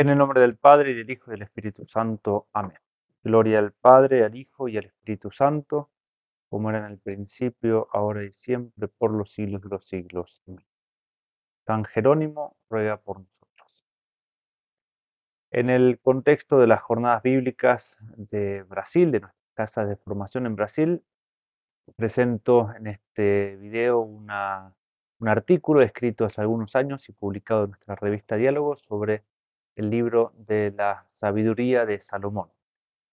[0.00, 2.48] En el nombre del Padre, y del Hijo, y del Espíritu Santo.
[2.54, 2.78] Amén.
[3.22, 5.90] Gloria al Padre, al Hijo, y al Espíritu Santo,
[6.48, 10.40] como era en el principio, ahora y siempre, por los siglos de los siglos.
[10.48, 10.64] Amén.
[11.66, 13.84] San Jerónimo ruega por nosotros.
[15.50, 20.56] En el contexto de las jornadas bíblicas de Brasil, de nuestra casa de formación en
[20.56, 21.04] Brasil,
[21.96, 24.30] presento en este video un
[25.28, 29.24] artículo escrito hace algunos años y publicado en nuestra revista Diálogo sobre
[29.76, 32.50] el libro de la sabiduría de Salomón,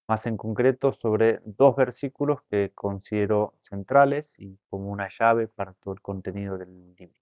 [0.08, 5.94] más en concreto sobre dos versículos que considero centrales y como una llave para todo
[5.94, 7.20] el contenido del libro.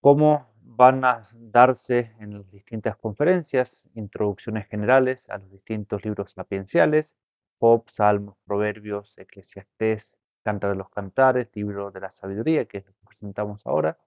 [0.00, 7.16] ¿Cómo van a darse en las distintas conferencias introducciones generales a los distintos libros sapienciales,
[7.58, 12.92] Job, Salmos, Proverbios, Eclesiastés, Canta de los Cantares, Libro de la Sabiduría, que es lo
[12.92, 13.98] que presentamos ahora,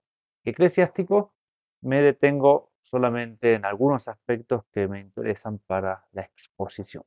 [0.43, 1.33] eclesiástico,
[1.81, 7.03] me detengo solamente en algunos aspectos que me interesan para la exposición.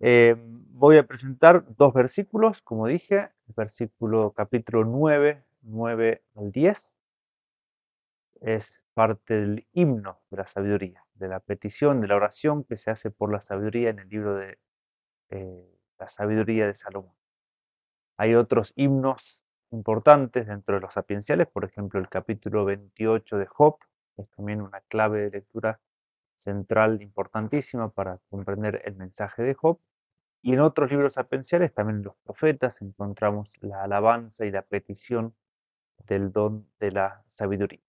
[0.00, 6.94] Eh, voy a presentar dos versículos, como dije, el versículo capítulo 9, 9 al 10,
[8.42, 12.90] es parte del himno de la sabiduría, de la petición, de la oración que se
[12.90, 14.58] hace por la sabiduría en el libro de
[15.30, 17.14] eh, la sabiduría de Salomón.
[18.18, 23.78] Hay otros himnos importantes dentro de los sapienciales, por ejemplo el capítulo 28 de Job,
[24.16, 25.80] es también una clave de lectura
[26.38, 29.78] central importantísima para comprender el mensaje de Job.
[30.42, 35.34] Y en otros libros sapienciales, también en los profetas, encontramos la alabanza y la petición
[36.06, 37.80] del don de la sabiduría.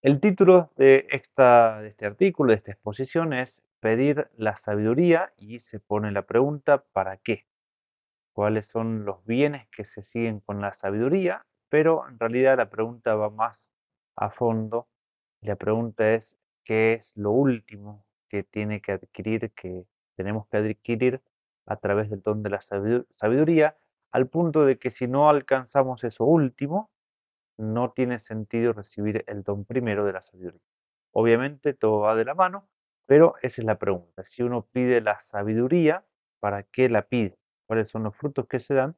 [0.00, 5.60] El título de, esta, de este artículo, de esta exposición, es Pedir la sabiduría y
[5.60, 7.46] se pone la pregunta ¿para qué?
[8.32, 11.46] ¿Cuáles son los bienes que se siguen con la sabiduría?
[11.68, 13.70] Pero en realidad la pregunta va más
[14.16, 14.88] a fondo
[15.40, 19.84] la pregunta es, ¿qué es lo último que tiene que adquirir, que
[20.16, 21.22] tenemos que adquirir
[21.66, 23.76] a través del don de la sabiduría,
[24.10, 26.90] al punto de que si no alcanzamos eso último,
[27.58, 30.60] no tiene sentido recibir el don primero de la sabiduría.
[31.12, 32.68] Obviamente todo va de la mano,
[33.06, 34.24] pero esa es la pregunta.
[34.24, 36.04] Si uno pide la sabiduría,
[36.40, 37.36] ¿para qué la pide?
[37.66, 38.96] ¿Cuáles son los frutos que se dan?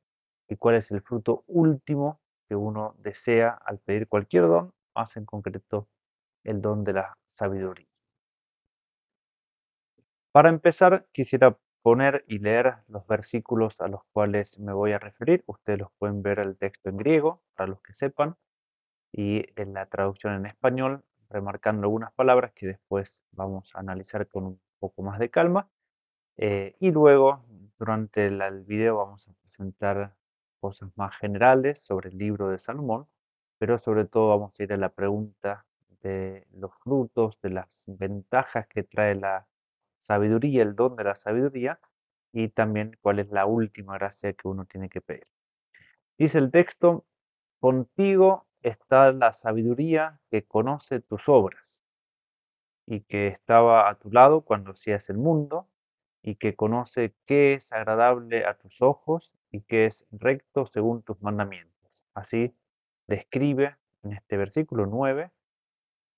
[0.48, 5.24] ¿Y cuál es el fruto último que uno desea al pedir cualquier don, más en
[5.24, 5.88] concreto
[6.44, 7.86] el don de la sabiduría.
[10.32, 15.42] Para empezar, quisiera poner y leer los versículos a los cuales me voy a referir.
[15.46, 18.36] Ustedes los pueden ver el texto en griego, para los que sepan,
[19.12, 24.46] y en la traducción en español, remarcando algunas palabras que después vamos a analizar con
[24.46, 25.68] un poco más de calma.
[26.36, 27.44] Eh, y luego,
[27.78, 30.14] durante el video, vamos a presentar
[30.60, 33.08] cosas más generales sobre el libro de Salomón,
[33.58, 35.66] pero sobre todo vamos a ir a la pregunta
[36.02, 39.46] de los frutos, de las ventajas que trae la
[40.00, 41.78] sabiduría, el don de la sabiduría,
[42.32, 45.26] y también cuál es la última gracia que uno tiene que pedir.
[46.18, 47.04] Dice el texto,
[47.60, 51.82] contigo está la sabiduría que conoce tus obras
[52.86, 55.68] y que estaba a tu lado cuando hacías el mundo
[56.22, 61.20] y que conoce qué es agradable a tus ojos y qué es recto según tus
[61.22, 62.04] mandamientos.
[62.14, 62.54] Así
[63.06, 65.30] describe en este versículo 9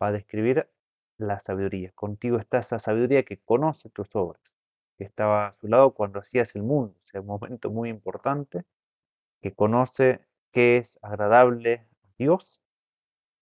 [0.08, 0.68] a describir
[1.18, 1.92] la sabiduría.
[1.94, 4.56] Contigo está esa sabiduría que conoce tus obras,
[4.96, 8.64] que estaba a su lado cuando hacías el mundo, o sea, un momento muy importante,
[9.40, 12.60] que conoce qué es agradable a Dios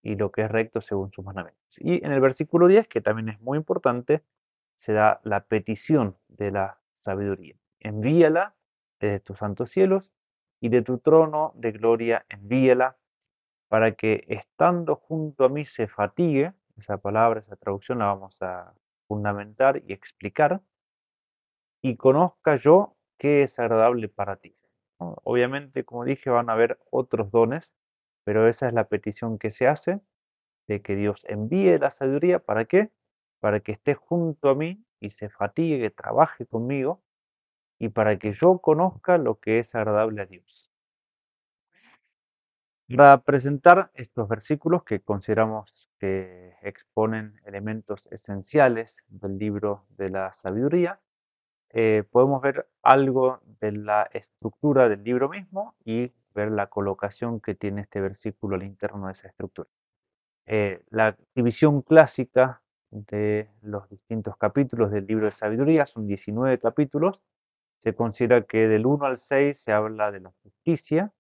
[0.03, 1.60] y lo que es recto según sus mandamientos.
[1.78, 4.22] Y en el versículo 10, que también es muy importante,
[4.77, 7.56] se da la petición de la sabiduría.
[7.81, 8.54] Envíala
[8.98, 10.10] desde tus santos cielos
[10.60, 12.97] y de tu trono de gloria envíala
[13.71, 18.75] para que estando junto a mí se fatigue, esa palabra, esa traducción la vamos a
[19.09, 20.63] fundamentar y explicar,
[21.83, 24.57] y conozca yo qué es agradable para ti.
[24.99, 27.72] Obviamente, como dije, van a haber otros dones,
[28.25, 30.01] pero esa es la petición que se hace,
[30.69, 32.91] de que Dios envíe la sabiduría, ¿para qué?
[33.41, 37.03] Para que esté junto a mí y se fatigue, trabaje conmigo,
[37.78, 40.70] y para que yo conozca lo que es agradable a Dios.
[42.97, 50.98] Para presentar estos versículos que consideramos que exponen elementos esenciales del libro de la sabiduría,
[51.72, 57.54] eh, podemos ver algo de la estructura del libro mismo y ver la colocación que
[57.54, 59.69] tiene este versículo al interno de esa estructura.
[60.47, 62.60] Eh, la división clásica
[62.91, 67.22] de los distintos capítulos del libro de sabiduría son 19 capítulos.
[67.78, 71.13] Se considera que del 1 al 6 se habla de la justicia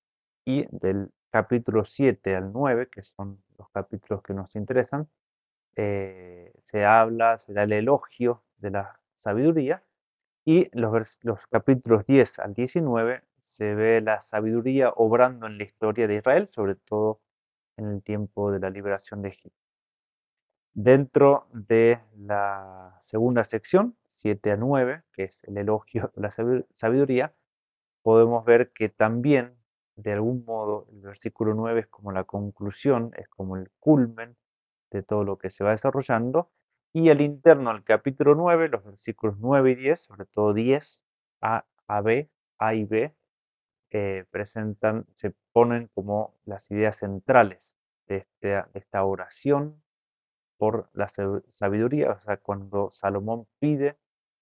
[0.44, 5.08] y del capítulo 7 al 9, que son los capítulos que nos interesan,
[5.76, 9.82] eh, se habla, se da el elogio de la sabiduría
[10.44, 16.06] y los, los capítulos 10 al 19 se ve la sabiduría obrando en la historia
[16.06, 17.20] de Israel, sobre todo
[17.76, 19.58] en el tiempo de la liberación de Egipto.
[20.72, 26.30] Dentro de la segunda sección, 7 a 9, que es el elogio de la
[26.74, 27.34] sabiduría,
[28.02, 29.56] podemos ver que también,
[30.02, 34.36] de algún modo, el versículo 9 es como la conclusión, es como el culmen
[34.90, 36.50] de todo lo que se va desarrollando.
[36.92, 41.04] Y el interno al capítulo 9, los versículos 9 y 10, sobre todo 10,
[41.40, 43.14] A, A, B, A y B,
[43.90, 47.76] eh, presentan, se ponen como las ideas centrales
[48.06, 49.82] de, de esta oración
[50.58, 53.96] por la sabiduría, o sea, cuando Salomón pide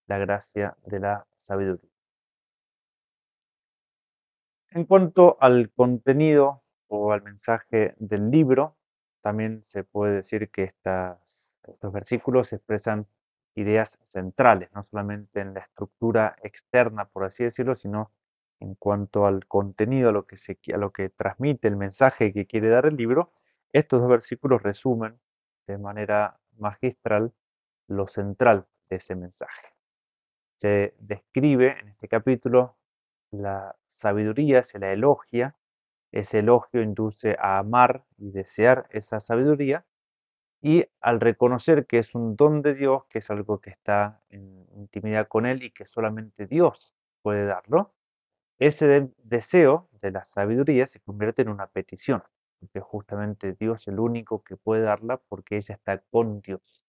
[0.09, 1.98] la gracia de la sabiduría.
[4.71, 8.77] En cuanto al contenido o al mensaje del libro,
[9.23, 10.75] también se puede decir que
[11.65, 13.07] estos versículos expresan
[13.55, 18.13] ideas centrales, no solamente en la estructura externa, por así decirlo, sino
[18.61, 22.47] en cuanto al contenido, a lo que, se, a lo que transmite el mensaje que
[22.47, 23.33] quiere dar el libro.
[23.73, 25.19] Estos dos versículos resumen
[25.67, 27.33] de manera magistral
[27.89, 29.69] lo central de ese mensaje.
[30.57, 32.77] Se describe en este capítulo
[33.31, 35.57] la sabiduría, se la elogia,
[36.13, 39.85] ese elogio induce a amar y desear esa sabiduría
[40.61, 44.67] y al reconocer que es un don de Dios, que es algo que está en
[44.77, 47.93] intimidad con Él y que solamente Dios puede darlo,
[48.59, 52.23] ese deseo de la sabiduría se convierte en una petición,
[52.59, 56.83] porque justamente Dios es el único que puede darla porque ella está con Dios.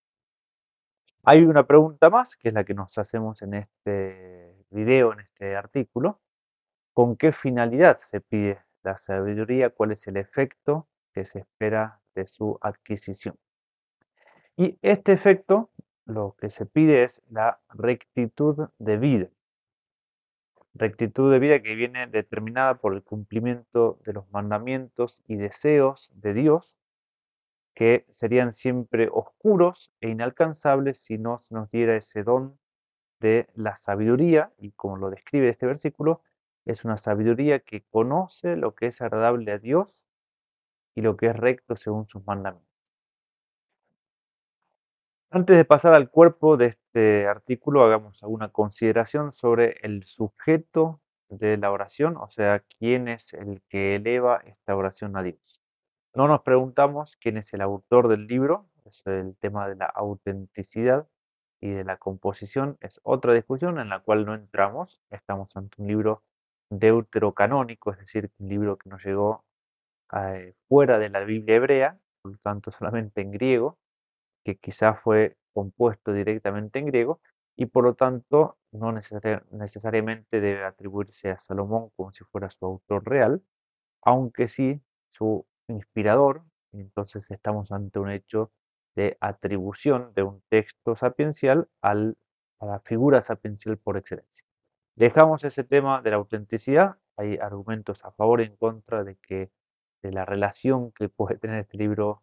[1.23, 5.55] Hay una pregunta más, que es la que nos hacemos en este video, en este
[5.55, 6.19] artículo.
[6.99, 9.69] ¿Con qué finalidad se pide la sabiduría?
[9.69, 13.37] ¿Cuál es el efecto que se espera de su adquisición?
[14.57, 15.69] Y este efecto,
[16.05, 19.29] lo que se pide es la rectitud de vida.
[20.73, 26.33] Rectitud de vida que viene determinada por el cumplimiento de los mandamientos y deseos de
[26.33, 26.75] Dios
[27.75, 32.59] que serían siempre oscuros e inalcanzables si no se nos diera ese don
[33.21, 36.23] de la sabiduría, y como lo describe este versículo,
[36.71, 40.05] es una sabiduría que conoce lo que es agradable a Dios
[40.93, 42.69] y lo que es recto según sus mandamientos.
[45.31, 51.57] Antes de pasar al cuerpo de este artículo, hagamos alguna consideración sobre el sujeto de
[51.57, 55.61] la oración, o sea, quién es el que eleva esta oración a Dios.
[56.13, 61.07] No nos preguntamos quién es el autor del libro, es el tema de la autenticidad
[61.61, 65.01] y de la composición, es otra discusión en la cual no entramos.
[65.11, 66.23] Estamos ante un libro
[66.69, 69.45] deuterocanónico, es decir, un libro que nos llegó
[70.13, 73.77] eh, fuera de la Biblia hebrea, por lo tanto solamente en griego,
[74.45, 77.21] que quizás fue compuesto directamente en griego,
[77.57, 83.05] y por lo tanto no necesariamente debe atribuirse a Salomón como si fuera su autor
[83.07, 83.43] real,
[84.03, 86.43] aunque sí su inspirador,
[86.73, 88.51] entonces estamos ante un hecho
[88.95, 92.17] de atribución de un texto sapiencial al,
[92.59, 94.45] a la figura sapiencial por excelencia.
[94.99, 99.49] Dejamos ese tema de la autenticidad, hay argumentos a favor y en contra de que
[100.01, 102.21] de la relación que puede tener este libro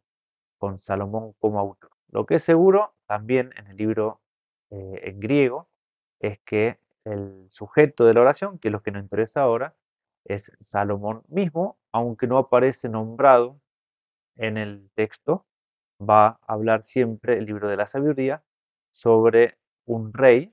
[0.58, 1.92] con Salomón como autor.
[2.10, 4.20] Lo que es seguro también en el libro
[4.68, 5.70] eh, en griego
[6.20, 9.74] es que el sujeto de la oración, que es lo que nos interesa ahora,
[10.26, 13.58] es Salomón mismo, aunque no aparece nombrado
[14.36, 15.46] en el texto,
[15.98, 18.44] va a hablar siempre el libro de la sabiduría
[18.92, 19.56] sobre
[19.86, 20.52] un rey,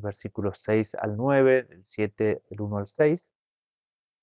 [0.00, 3.24] versículos 6 al 9, del 7, del 1 al 6,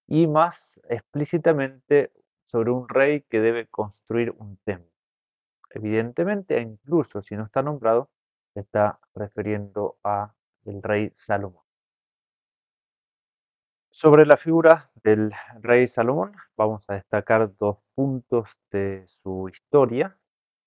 [0.07, 2.11] y más explícitamente
[2.45, 4.91] sobre un rey que debe construir un templo.
[5.71, 8.09] Evidentemente, incluso si no está nombrado,
[8.53, 10.33] se está refiriendo a
[10.65, 11.63] el rey Salomón.
[13.89, 20.17] Sobre la figura del rey Salomón vamos a destacar dos puntos de su historia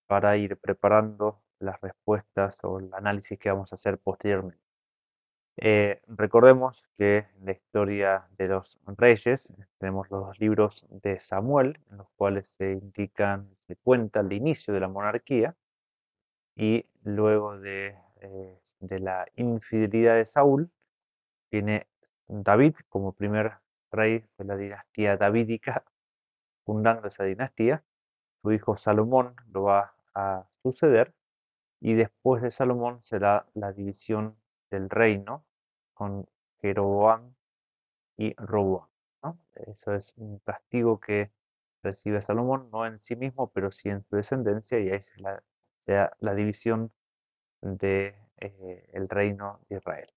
[0.07, 4.68] para ir preparando las respuestas o el análisis que vamos a hacer posteriormente.
[5.61, 11.81] Eh, recordemos que en la historia de los reyes tenemos los dos libros de Samuel
[11.91, 15.57] en los cuales se indican, se cuenta el inicio de la monarquía
[16.55, 20.71] y luego de, eh, de la infidelidad de Saúl
[21.51, 21.89] viene
[22.29, 23.55] David como primer
[23.91, 25.85] rey de la dinastía davídica,
[26.65, 27.83] fundando esa dinastía.
[28.43, 31.15] Su hijo Salomón lo va a suceder
[31.81, 34.37] y después de Salomón será la división
[34.71, 35.45] del reino
[35.99, 36.29] con
[36.61, 37.35] Jeroboam
[38.17, 38.87] y Roboam.
[39.67, 41.33] Eso es un castigo que
[41.83, 45.21] recibe Salomón, no en sí mismo, pero sí en su descendencia, y ahí se,
[45.85, 46.93] sea la división
[47.61, 50.09] del de, el reino de Israel.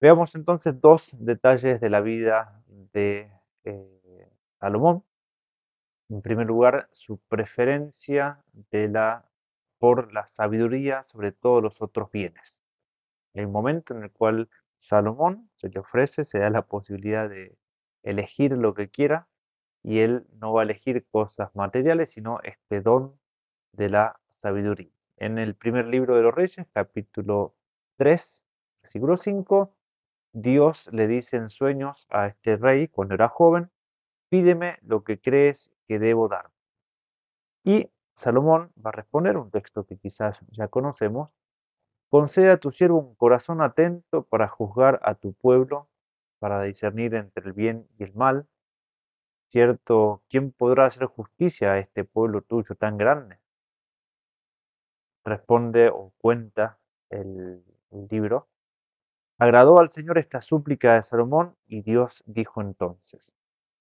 [0.00, 3.30] Veamos entonces dos detalles de la vida de
[3.62, 5.04] eh, Salomón.
[6.08, 9.24] En primer lugar, su preferencia de la,
[9.78, 12.62] por la sabiduría sobre todos los otros bienes.
[13.34, 14.48] El momento en el cual
[14.78, 17.56] Salomón se le ofrece, se da la posibilidad de
[18.02, 19.28] elegir lo que quiera
[19.82, 23.18] y él no va a elegir cosas materiales, sino este don
[23.72, 24.90] de la sabiduría.
[25.16, 27.54] En el primer libro de los Reyes, capítulo
[27.96, 28.44] 3,
[28.82, 29.74] versículo 5,
[30.32, 33.70] Dios le dice en sueños a este rey cuando era joven,
[34.28, 36.50] pídeme lo que crees que debo dar.
[37.64, 41.30] Y Salomón va a responder, un texto que quizás ya conocemos,
[42.10, 45.88] concede a tu siervo un corazón atento para juzgar a tu pueblo,
[46.38, 48.46] para discernir entre el bien y el mal.
[49.50, 53.38] Cierto, ¿quién podrá hacer justicia a este pueblo tuyo tan grande?
[55.24, 56.78] Responde o cuenta
[57.10, 57.62] el,
[58.10, 58.46] libro.
[59.38, 63.32] Agradó al Señor esta súplica de Salomón y Dios dijo entonces,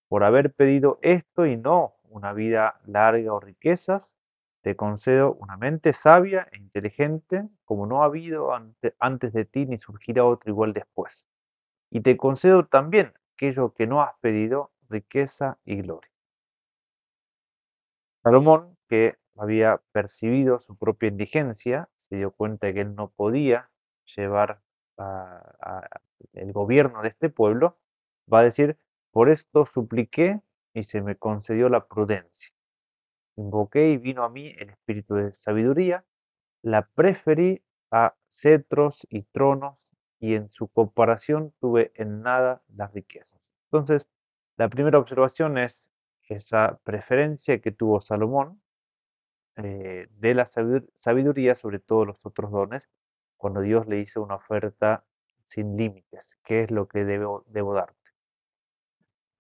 [0.08, 4.16] por haber pedido esto y no una vida larga o riquezas,
[4.66, 8.50] te concedo una mente sabia e inteligente, como no ha habido
[8.98, 11.30] antes de ti ni surgirá otro igual después.
[11.92, 16.10] Y te concedo también aquello que no has pedido, riqueza y gloria.
[18.24, 23.70] Salomón, que había percibido su propia indigencia, se dio cuenta de que él no podía
[24.16, 24.62] llevar
[26.34, 27.78] el gobierno de este pueblo,
[28.34, 28.80] va a decir,
[29.12, 30.42] por esto supliqué
[30.74, 32.55] y se me concedió la prudencia.
[33.38, 36.06] Invoqué y vino a mí el espíritu de sabiduría,
[36.62, 37.62] la preferí
[37.92, 43.50] a cetros y tronos y en su comparación tuve en nada las riquezas.
[43.66, 44.08] Entonces,
[44.58, 45.92] la primera observación es
[46.28, 48.62] esa preferencia que tuvo Salomón
[49.58, 52.90] eh, de la sabiduría sobre todos los otros dones
[53.38, 55.06] cuando Dios le hizo una oferta
[55.46, 56.38] sin límites.
[56.44, 57.96] ¿Qué es lo que debo, debo darte?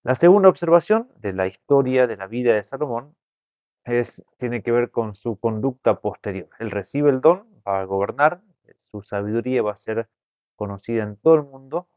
[0.03, 3.15] La segunda observación de la historia de la vida de Salomón
[3.85, 6.49] es, tiene que ver con su conducta posterior.
[6.59, 8.41] Él recibe el don, va a gobernar,
[8.91, 10.09] su sabiduría va a ser
[10.55, 11.87] conocida en todo el mundo,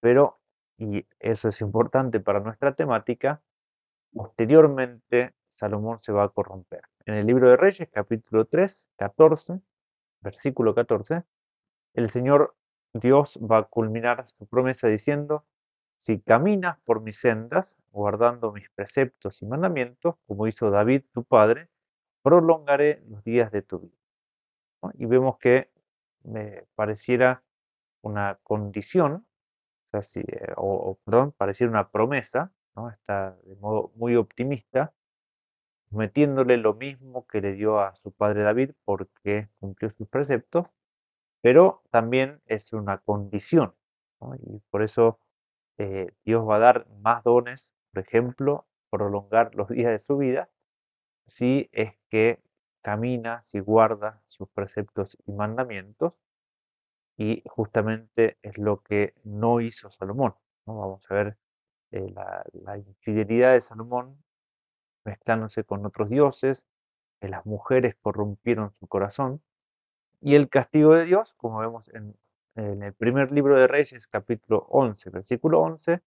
[0.00, 0.40] pero,
[0.78, 3.42] y eso es importante para nuestra temática,
[4.12, 6.82] posteriormente Salomón se va a corromper.
[7.06, 9.60] En el libro de Reyes, capítulo 3, 14,
[10.20, 11.22] versículo 14,
[11.94, 12.56] el Señor
[12.92, 15.44] Dios va a culminar su promesa diciendo,
[16.04, 21.70] si caminas por mis sendas, guardando mis preceptos y mandamientos, como hizo David tu padre,
[22.22, 23.96] prolongaré los días de tu vida.
[24.98, 25.70] Y vemos que
[26.22, 27.42] me pareciera
[28.02, 29.26] una condición,
[29.92, 32.90] o, eh, o, perdón, pareciera una promesa, ¿no?
[32.90, 34.92] está de modo muy optimista,
[35.90, 40.66] metiéndole lo mismo que le dio a su padre David porque cumplió sus preceptos,
[41.40, 43.74] pero también es una condición.
[44.42, 45.18] Y por eso
[45.78, 50.48] eh, Dios va a dar más dones, por ejemplo, prolongar los días de su vida,
[51.26, 52.40] si es que
[52.82, 56.14] camina, si guarda sus preceptos y mandamientos,
[57.16, 60.34] y justamente es lo que no hizo Salomón.
[60.66, 61.38] Vamos a ver
[61.92, 64.22] eh, la, la, infidelidad de Salomón
[65.04, 66.66] mezclándose con otros dioses,
[67.20, 69.42] que las mujeres corrompieron su corazón,
[70.20, 72.16] y el castigo de Dios, como vemos en,
[72.54, 76.00] el primer libro de Reyes, capítulo 11, versículo 11,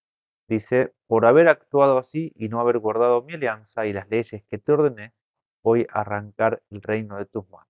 [0.48, 4.58] dice, por haber actuado así y no haber guardado mi alianza y las leyes que
[4.58, 5.13] te ordené,
[5.63, 7.68] voy a arrancar el reino de tus manos.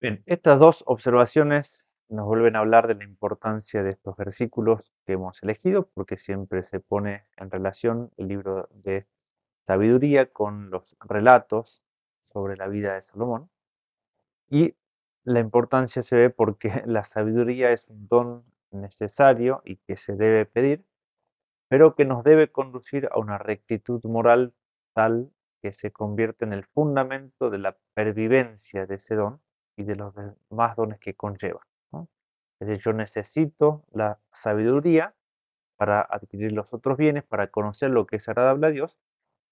[0.00, 5.14] Bien, estas dos observaciones nos vuelven a hablar de la importancia de estos versículos que
[5.14, 9.06] hemos elegido, porque siempre se pone en relación el libro de
[9.66, 11.82] sabiduría con los relatos
[12.32, 13.50] sobre la vida de Salomón.
[14.48, 14.74] Y
[15.28, 20.46] la importancia se ve porque la sabiduría es un don necesario y que se debe
[20.46, 20.84] pedir,
[21.68, 24.54] pero que nos debe conducir a una rectitud moral
[24.94, 25.30] tal
[25.62, 29.40] que se convierte en el fundamento de la pervivencia de ese don
[29.76, 31.60] y de los demás dones que conlleva.
[32.60, 35.14] Es decir, yo necesito la sabiduría
[35.76, 38.98] para adquirir los otros bienes, para conocer lo que es agradable a Dios,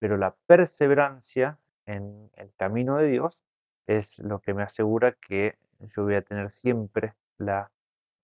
[0.01, 3.39] pero la perseverancia en el camino de Dios
[3.87, 5.57] es lo que me asegura que
[5.95, 7.71] yo voy a tener siempre la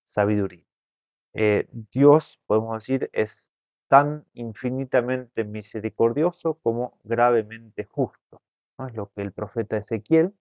[0.05, 0.65] sabiduría.
[1.35, 3.51] Eh, Dios, podemos decir, es
[3.89, 8.43] tan infinitamente misericordioso como gravemente justo.
[8.87, 10.35] Es lo que el profeta Ezequiel,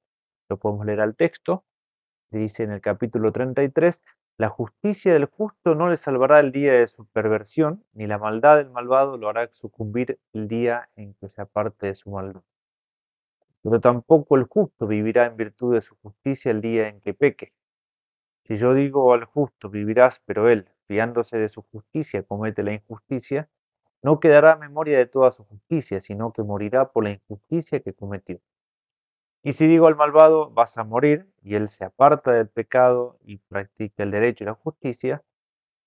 [0.50, 1.63] lo podemos leer al texto,
[2.32, 4.01] dice en el capítulo 33,
[4.38, 8.58] la justicia del justo no le salvará el día de su perversión, ni la maldad
[8.58, 12.41] del malvado lo hará sucumbir el día en que se aparte de su maldad.
[13.63, 17.53] Pero tampoco el justo vivirá en virtud de su justicia el día en que peque.
[18.46, 23.50] Si yo digo al justo vivirás, pero él, fiándose de su justicia, comete la injusticia,
[24.01, 28.39] no quedará memoria de toda su justicia, sino que morirá por la injusticia que cometió.
[29.44, 33.38] Y si digo al malvado, vas a morir, y él se aparta del pecado y
[33.38, 35.24] practica el derecho y la justicia,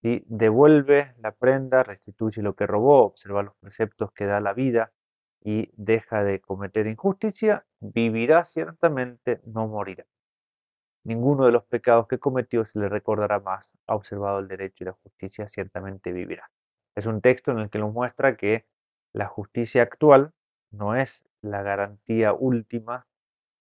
[0.03, 4.93] y devuelve la prenda, restituye lo que robó, observa los preceptos que da la vida
[5.45, 10.07] y deja de cometer injusticia, vivirá ciertamente, no morirá.
[11.05, 14.87] Ninguno de los pecados que cometió se le recordará más, ha observado el derecho y
[14.87, 16.51] la justicia, ciertamente vivirá.
[16.97, 18.65] Es un texto en el que nos muestra que
[19.13, 20.33] la justicia actual
[20.71, 23.07] no es la garantía última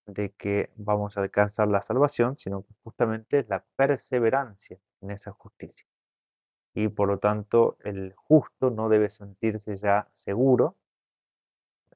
[0.05, 5.31] de que vamos a alcanzar la salvación, sino que justamente es la perseverancia en esa
[5.31, 5.85] justicia.
[6.73, 10.77] Y por lo tanto el justo no debe sentirse ya seguro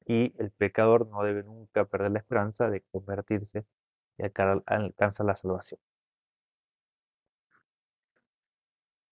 [0.08, 3.66] y el pecador no debe nunca perder la esperanza de convertirse
[4.18, 5.78] y alcanzar la salvación.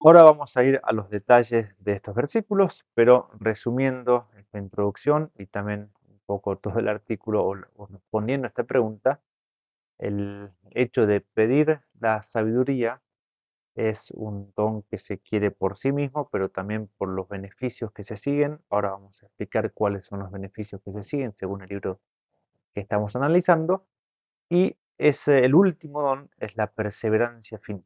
[0.01, 5.47] Ahora vamos a ir a los detalles de estos versículos, pero resumiendo esta introducción y
[5.47, 9.21] también un poco todo el artículo o respondiendo a esta pregunta,
[9.99, 13.03] el hecho de pedir la sabiduría
[13.77, 18.05] es un don que se quiere por sí mismo, pero también por los beneficios que
[18.05, 18.59] se siguen.
[18.71, 22.01] Ahora vamos a explicar cuáles son los beneficios que se siguen según el libro
[22.75, 23.87] que estamos analizando.
[24.49, 27.85] Y es, el último don es la perseverancia fin.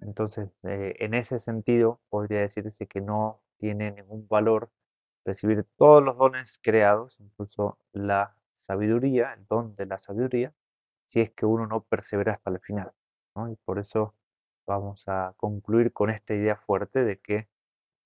[0.00, 4.70] Entonces, eh, en ese sentido, podría decirse que no tiene ningún valor
[5.24, 10.52] recibir todos los dones creados, incluso la sabiduría, el don de la sabiduría,
[11.06, 12.92] si es que uno no persevera hasta el final.
[13.50, 14.14] Y por eso
[14.66, 17.48] vamos a concluir con esta idea fuerte de que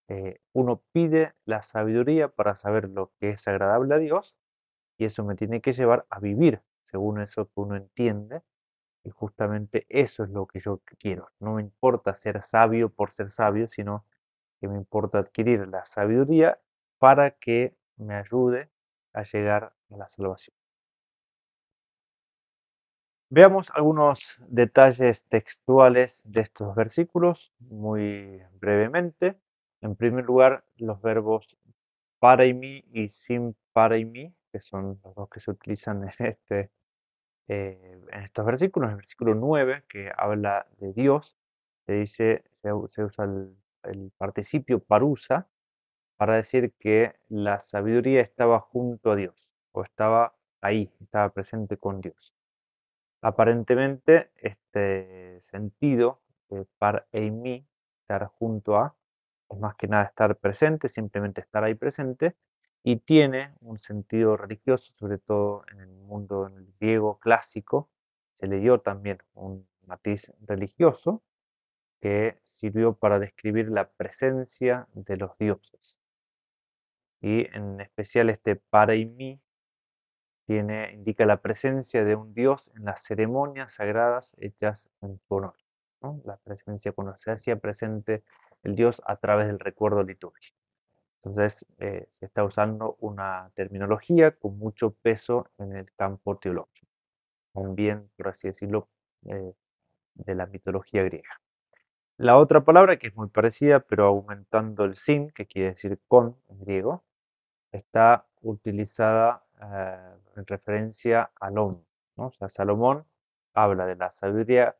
[0.08, 4.38] eh, uno pide la sabiduría para saber lo que es agradable a Dios
[4.98, 8.42] y eso me tiene que llevar a vivir según eso que uno entiende
[9.04, 11.30] y justamente eso es lo que yo quiero.
[11.40, 14.06] No me importa ser sabio por ser sabio, sino
[14.60, 16.60] que me importa adquirir la sabiduría
[16.98, 18.70] para que me ayude
[19.14, 20.55] a llegar a la salvación.
[23.28, 29.36] Veamos algunos detalles textuales de estos versículos muy brevemente.
[29.80, 31.56] En primer lugar, los verbos
[32.20, 36.04] para y mí y sin para y mí, que son los dos que se utilizan
[36.04, 36.70] en este
[37.48, 41.36] eh, en estos versículos, en el versículo 9, que habla de Dios,
[41.86, 45.48] se dice, se, usa el, el, participio parusa
[46.16, 49.36] para decir que la sabiduría estaba junto a Dios,
[49.72, 52.35] o estaba ahí, estaba presente con Dios.
[53.26, 57.66] Aparentemente, este sentido de par e mí,
[58.02, 58.94] estar junto a,
[59.50, 62.36] es más que nada estar presente, simplemente estar ahí presente,
[62.84, 67.90] y tiene un sentido religioso, sobre todo en el mundo griego clásico,
[68.34, 71.24] se le dio también un matiz religioso
[72.00, 75.98] que sirvió para describir la presencia de los dioses.
[77.20, 79.40] Y en especial este para y mí
[80.48, 85.54] indica la presencia de un dios en las ceremonias sagradas hechas en su honor.
[86.24, 88.22] La presencia cuando se hacía presente
[88.62, 90.56] el dios a través del recuerdo litúrgico.
[91.24, 96.86] Entonces eh, se está usando una terminología con mucho peso en el campo teológico,
[97.52, 98.88] también, por así decirlo,
[99.24, 99.52] eh,
[100.14, 101.40] de la mitología griega.
[102.16, 106.36] La otra palabra, que es muy parecida, pero aumentando el sin, que quiere decir con
[106.48, 107.04] en griego,
[107.72, 111.84] está utilizada eh, en referencia al hombre.
[112.16, 113.06] O sea, Salomón
[113.54, 114.74] habla de la sabiduría,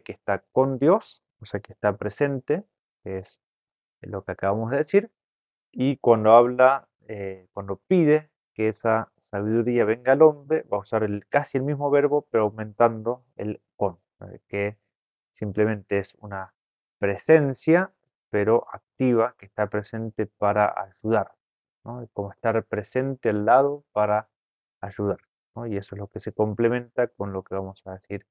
[0.00, 2.64] que está con Dios, o sea, que está presente,
[3.02, 3.40] que es
[4.00, 5.10] lo que acabamos de decir,
[5.72, 11.08] y cuando habla, eh, cuando pide que esa sabiduría venga al hombre, va a usar
[11.28, 13.98] casi el mismo verbo, pero aumentando el con,
[14.48, 14.78] que
[15.32, 16.54] simplemente es una
[16.98, 17.92] presencia,
[18.30, 21.32] pero activa, que está presente para ayudar,
[21.84, 22.06] ¿no?
[22.12, 24.28] como estar presente al lado para
[24.80, 25.18] ayudar.
[25.68, 28.26] Y eso es lo que se complementa con lo que vamos a decir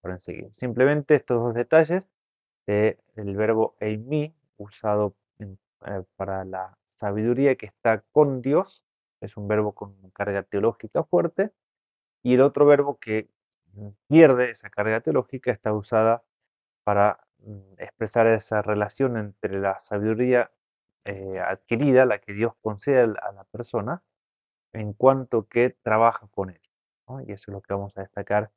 [0.00, 0.52] por enseguida.
[0.52, 2.08] Simplemente estos dos detalles
[2.66, 8.84] del verbo eimi, usado eh, para la sabiduría que está con Dios,
[9.20, 11.52] es un verbo con carga teológica fuerte,
[12.22, 13.28] y el otro verbo que
[14.08, 16.24] pierde esa carga teológica está usada
[16.84, 20.50] para mm, expresar esa relación entre la sabiduría
[21.06, 24.02] eh, adquirida, la que Dios concede a la persona,
[24.72, 26.60] en cuanto que trabaja con él.
[27.26, 28.50] Y eso es lo que vamos a destacar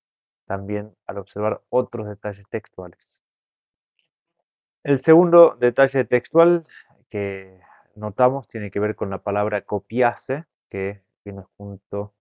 [0.45, 3.21] también al observar otros detalles textuales.
[4.83, 6.65] El segundo detalle textual
[7.09, 7.59] que
[7.95, 12.15] notamos tiene que ver con la palabra copiase, que viene junto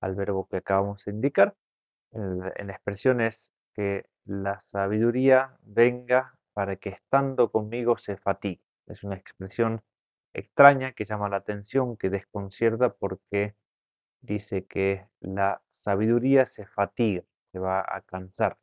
[0.00, 1.54] al verbo que acabamos de indicar.
[2.10, 8.67] En la expresión es que la sabiduría venga para que estando conmigo se fatigue.
[8.88, 9.82] Es una expresión
[10.32, 13.54] extraña que llama la atención, que desconcierta porque
[14.20, 17.22] dice que la sabiduría se fatiga,
[17.52, 18.58] se va a cansar.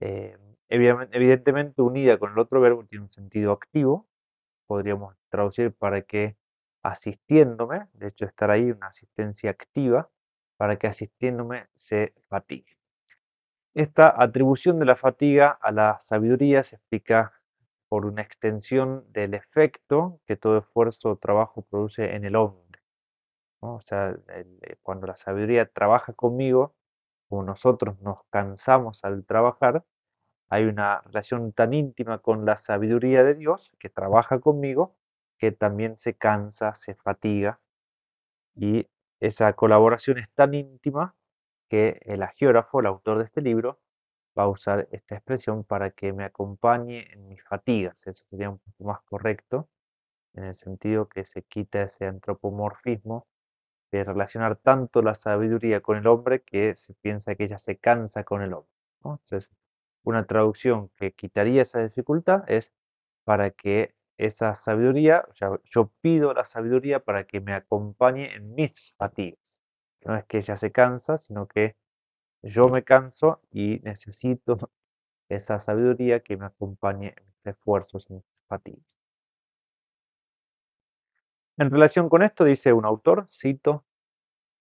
[0.00, 0.36] Eh,
[0.68, 4.06] evidentemente unida con el otro verbo tiene un sentido activo,
[4.66, 6.36] podríamos traducir para que
[6.82, 10.10] asistiéndome, de hecho estar ahí una asistencia activa,
[10.56, 12.76] para que asistiéndome se fatigue.
[13.74, 17.37] Esta atribución de la fatiga a la sabiduría se explica
[17.88, 22.80] por una extensión del efecto que todo esfuerzo o trabajo produce en el hombre.
[23.60, 26.74] O sea, eh, cuando la sabiduría trabaja conmigo,
[27.28, 29.84] como nosotros nos cansamos al trabajar,
[30.50, 34.96] hay una relación tan íntima con la sabiduría de Dios que trabaja conmigo,
[35.38, 37.60] que también se cansa, se fatiga,
[38.54, 38.88] y
[39.20, 41.14] esa colaboración es tan íntima
[41.68, 43.78] que el agiógrafo, el autor de este libro,
[44.38, 48.06] va a usar esta expresión para que me acompañe en mis fatigas.
[48.06, 49.68] Eso sería un poco más correcto,
[50.34, 53.26] en el sentido que se quita ese antropomorfismo
[53.90, 58.24] de relacionar tanto la sabiduría con el hombre que se piensa que ella se cansa
[58.24, 58.70] con el hombre.
[59.02, 59.50] Entonces,
[60.04, 62.72] una traducción que quitaría esa dificultad es
[63.24, 65.26] para que esa sabiduría,
[65.64, 69.56] yo pido la sabiduría para que me acompañe en mis fatigas.
[70.04, 71.76] No es que ella se cansa, sino que
[72.42, 74.70] yo me canso y necesito
[75.28, 78.86] esa sabiduría que me acompañe en mis esfuerzos, y mis fatigas.
[81.58, 83.84] En relación con esto dice un autor, cito,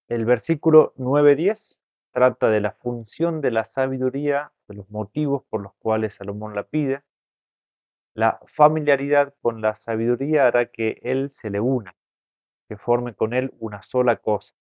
[0.08, 1.80] el versículo 9.10
[2.12, 6.64] trata de la función de la sabiduría, de los motivos por los cuales Salomón la
[6.64, 7.04] pide.
[8.16, 11.96] La familiaridad con la sabiduría hará que él se le una,
[12.68, 14.56] que forme con él una sola cosa.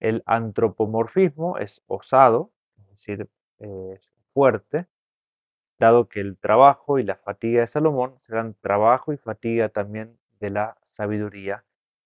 [0.00, 3.28] El antropomorfismo es osado, es decir,
[3.58, 4.86] es fuerte,
[5.78, 10.50] dado que el trabajo y la fatiga de Salomón serán trabajo y fatiga también de
[10.50, 11.64] la sabiduría.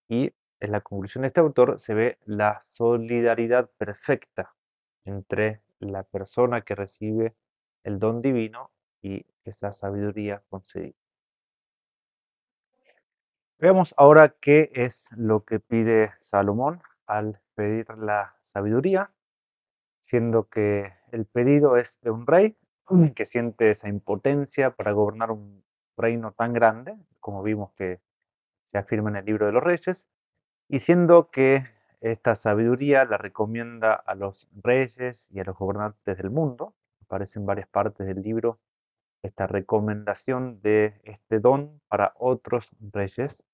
[0.08, 4.54] Y en la conclusión de este autor se ve la solidaridad perfecta
[5.04, 7.34] entre la persona que recibe
[7.84, 8.70] el don divino
[9.02, 10.94] y esa sabiduría concedida.
[13.58, 19.10] Veamos ahora qué es lo que pide Salomón al pedir la sabiduría,
[20.00, 22.56] siendo que el pedido es de un rey
[23.14, 25.62] que siente esa impotencia para gobernar un
[25.94, 28.00] reino tan grande, como vimos que
[28.68, 30.08] se afirma en el libro de los reyes,
[30.68, 31.66] y siendo que
[32.00, 37.44] esta sabiduría la recomienda a los reyes y a los gobernantes del mundo, aparece en
[37.44, 38.58] varias partes del libro
[39.22, 43.44] esta recomendación de este don para otros reyes,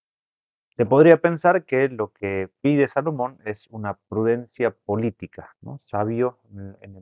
[0.77, 5.79] se podría pensar que lo que pide Salomón es una prudencia política, ¿no?
[5.79, 6.97] sabio en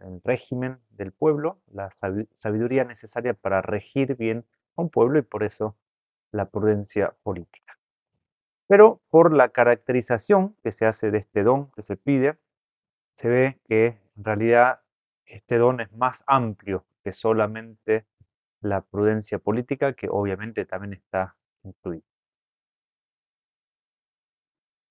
[0.00, 1.90] el, régimen del pueblo, la
[2.32, 5.76] sabiduría necesaria para regir bien a un pueblo y por eso
[6.32, 7.78] la prudencia política.
[8.66, 12.38] Pero por la caracterización que se hace de este don que se pide,
[13.16, 14.80] se ve que en realidad
[15.26, 18.06] este don es más amplio que solamente
[18.62, 22.07] la prudencia política, que obviamente también está incluida.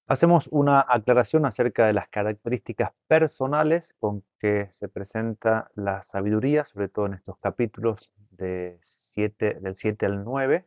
[0.09, 6.87] Hacemos una aclaración acerca de las características personales con que se presenta la sabiduría, sobre
[6.87, 8.79] todo en estos capítulos de
[9.17, 10.65] del 7 al 9.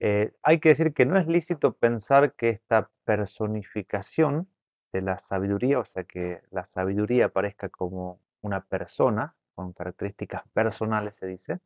[0.00, 4.46] Eh, hay que decir que no es lícito pensar que esta personificación
[4.92, 11.16] de la sabiduría, o sea, que la sabiduría aparezca como una persona, con características personales
[11.16, 11.60] se dice,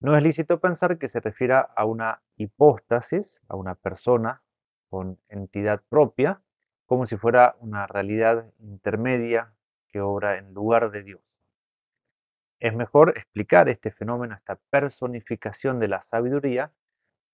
[0.00, 4.40] no es lícito pensar que se refiera a una hipóstasis, a una persona
[4.90, 6.42] con entidad propia,
[6.86, 9.54] como si fuera una realidad intermedia
[9.88, 11.34] que obra en lugar de Dios.
[12.58, 16.72] Es mejor explicar este fenómeno, esta personificación de la sabiduría,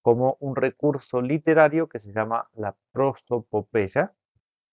[0.03, 4.13] como un recurso literario que se llama la prosopopeya,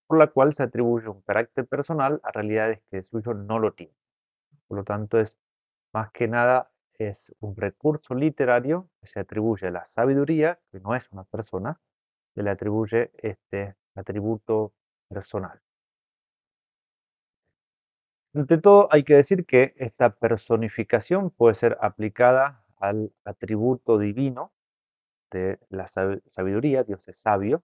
[0.05, 3.73] por la cual se atribuye un carácter personal a realidades que de suyo no lo
[3.73, 3.95] tienen.
[4.67, 5.37] Por lo tanto, es
[5.93, 10.95] más que nada es un recurso literario que se atribuye a la sabiduría, que no
[10.95, 11.79] es una persona,
[12.41, 14.73] le atribuye este atributo
[15.07, 15.59] personal.
[18.33, 24.51] Ante todo, hay que decir que esta personificación puede ser aplicada al atributo divino
[25.29, 27.63] de la sabiduría, Dios es sabio,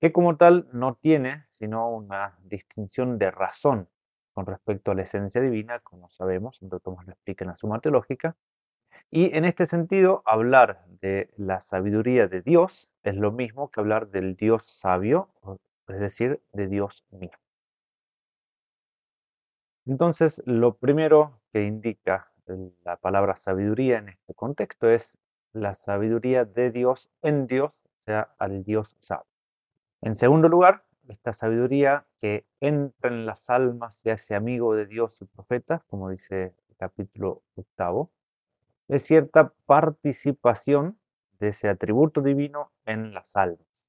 [0.00, 3.88] que como tal no tiene sino una distinción de razón
[4.32, 7.80] con respecto a la esencia divina, como sabemos, Santo Tomás lo explica en la Suma
[7.80, 8.36] Teológica,
[9.10, 14.08] y en este sentido, hablar de la sabiduría de Dios es lo mismo que hablar
[14.08, 15.28] del Dios sabio,
[15.88, 17.38] es decir, de Dios mismo.
[19.86, 22.32] Entonces, lo primero que indica
[22.84, 25.18] la palabra sabiduría en este contexto es
[25.52, 29.26] la sabiduría de Dios en Dios, o sea, al Dios sabio.
[30.00, 35.20] En segundo lugar, esta sabiduría que entra en las almas y hace amigo de Dios
[35.20, 38.10] y profetas, como dice el capítulo octavo,
[38.88, 40.98] es cierta participación
[41.38, 43.86] de ese atributo divino en las almas.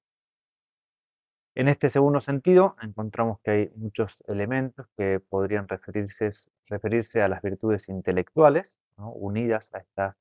[1.55, 6.29] En este segundo sentido, encontramos que hay muchos elementos que podrían referirse,
[6.67, 10.17] referirse a las virtudes intelectuales, unidas a esta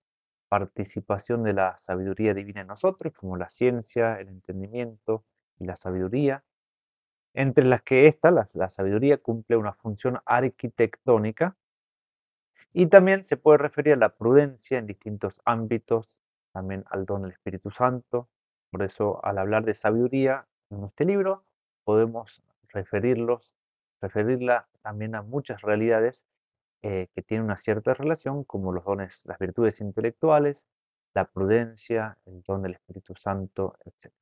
[0.48, 5.24] participación de la sabiduría divina en nosotros, como la ciencia, el entendimiento
[5.58, 6.44] y la sabiduría,
[7.34, 11.56] entre las que esta, la, la sabiduría, cumple una función arquitectónica
[12.76, 16.10] y también se puede referir a la prudencia en distintos ámbitos,
[16.52, 18.28] también al don del Espíritu Santo.
[18.70, 21.44] Por eso, al hablar de sabiduría en este libro,
[21.84, 23.54] podemos referirlos,
[24.02, 26.24] referirla también a muchas realidades
[26.82, 30.64] eh, que tienen una cierta relación, como los dones, las virtudes intelectuales,
[31.14, 34.12] la prudencia, el don del Espíritu Santo, etc.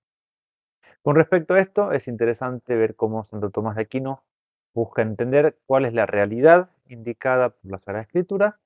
[1.00, 4.22] Con respecto a esto, es interesante ver cómo Santo Tomás de Aquino
[4.74, 8.61] busca entender cuál es la realidad indicada por la Sagrada Escritura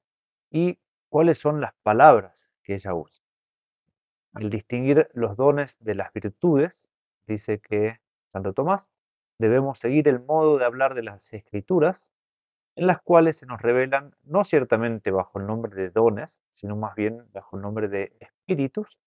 [0.51, 3.23] y cuáles son las palabras que ella usa.
[4.35, 6.91] El distinguir los dones de las virtudes,
[7.27, 8.01] dice que
[8.33, 8.91] Santo Tomás,
[9.39, 12.11] debemos seguir el modo de hablar de las Escrituras,
[12.77, 16.95] en las cuales se nos revelan no ciertamente bajo el nombre de dones, sino más
[16.95, 18.99] bien bajo el nombre de espíritus,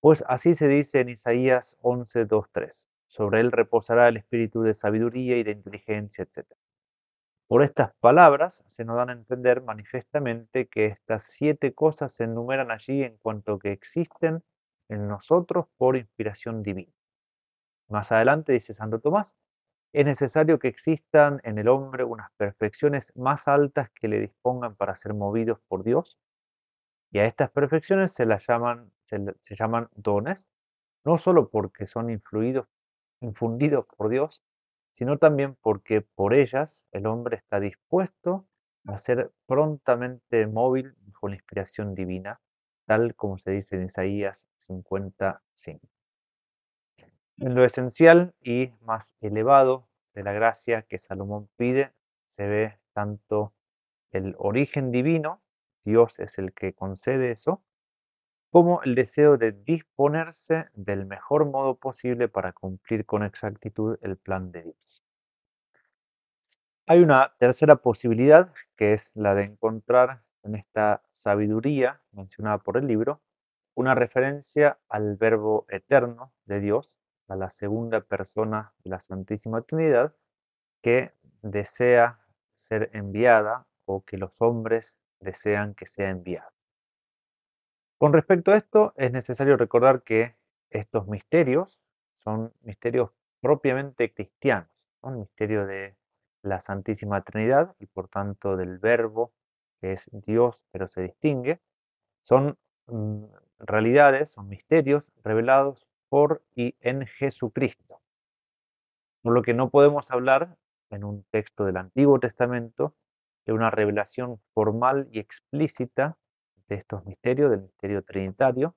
[0.00, 2.88] pues así se dice en Isaías 11, 2, 3.
[3.06, 6.46] Sobre él reposará el espíritu de sabiduría y de inteligencia, etc.
[7.46, 12.70] Por estas palabras se nos dan a entender manifiestamente que estas siete cosas se enumeran
[12.70, 14.42] allí en cuanto que existen
[14.88, 16.92] en nosotros por inspiración divina.
[17.88, 19.36] Más adelante dice Santo Tomás,
[19.92, 24.96] es necesario que existan en el hombre unas perfecciones más altas que le dispongan para
[24.96, 26.18] ser movidos por Dios,
[27.12, 30.48] y a estas perfecciones se las llaman se, llaman dones,
[31.04, 32.66] no solo porque son influidos,
[33.20, 34.42] infundidos por Dios,
[34.94, 38.46] sino también porque por ellas el hombre está dispuesto
[38.86, 42.40] a ser prontamente móvil bajo la inspiración divina,
[42.86, 45.86] tal como se dice en Isaías 55.
[47.38, 51.92] En lo esencial y más elevado de la gracia que Salomón pide,
[52.36, 53.52] se ve tanto
[54.12, 55.42] el origen divino,
[55.84, 57.62] Dios es el que concede eso,
[58.54, 64.52] como el deseo de disponerse del mejor modo posible para cumplir con exactitud el plan
[64.52, 65.02] de Dios.
[66.86, 72.86] Hay una tercera posibilidad, que es la de encontrar en esta sabiduría mencionada por el
[72.86, 73.20] libro
[73.74, 80.14] una referencia al verbo eterno de Dios, a la segunda persona de la Santísima Trinidad,
[80.80, 81.10] que
[81.42, 82.20] desea
[82.52, 86.53] ser enviada o que los hombres desean que sea enviada.
[88.04, 90.36] Con respecto a esto, es necesario recordar que
[90.68, 91.80] estos misterios
[92.16, 94.68] son misterios propiamente cristianos,
[95.00, 95.96] son misterio de
[96.42, 99.32] la Santísima Trinidad y por tanto del Verbo,
[99.80, 101.62] que es Dios, pero se distingue,
[102.20, 103.24] son mm,
[103.60, 108.02] realidades, son misterios revelados por y en Jesucristo.
[109.22, 110.58] Por lo que no podemos hablar
[110.90, 112.94] en un texto del Antiguo Testamento
[113.46, 116.18] de una revelación formal y explícita
[116.68, 118.74] de estos misterios, del misterio trinitario,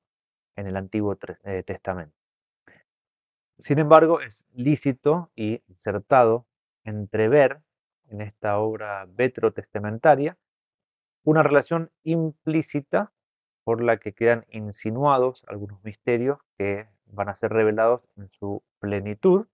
[0.55, 2.15] en el Antiguo eh, Testamento.
[3.59, 6.45] Sin embargo, es lícito y acertado
[6.83, 7.61] entrever
[8.09, 10.37] en esta obra vetrotestamentaria
[11.23, 13.11] una relación implícita
[13.63, 19.47] por la que quedan insinuados algunos misterios que van a ser revelados en su plenitud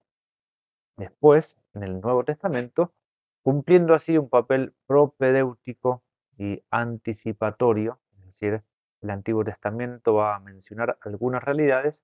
[0.97, 2.93] después en el Nuevo Testamento,
[3.41, 6.03] cumpliendo así un papel propedéutico
[6.37, 7.99] y anticipatorio
[8.33, 8.63] decir,
[9.01, 12.01] el Antiguo Testamento va a mencionar algunas realidades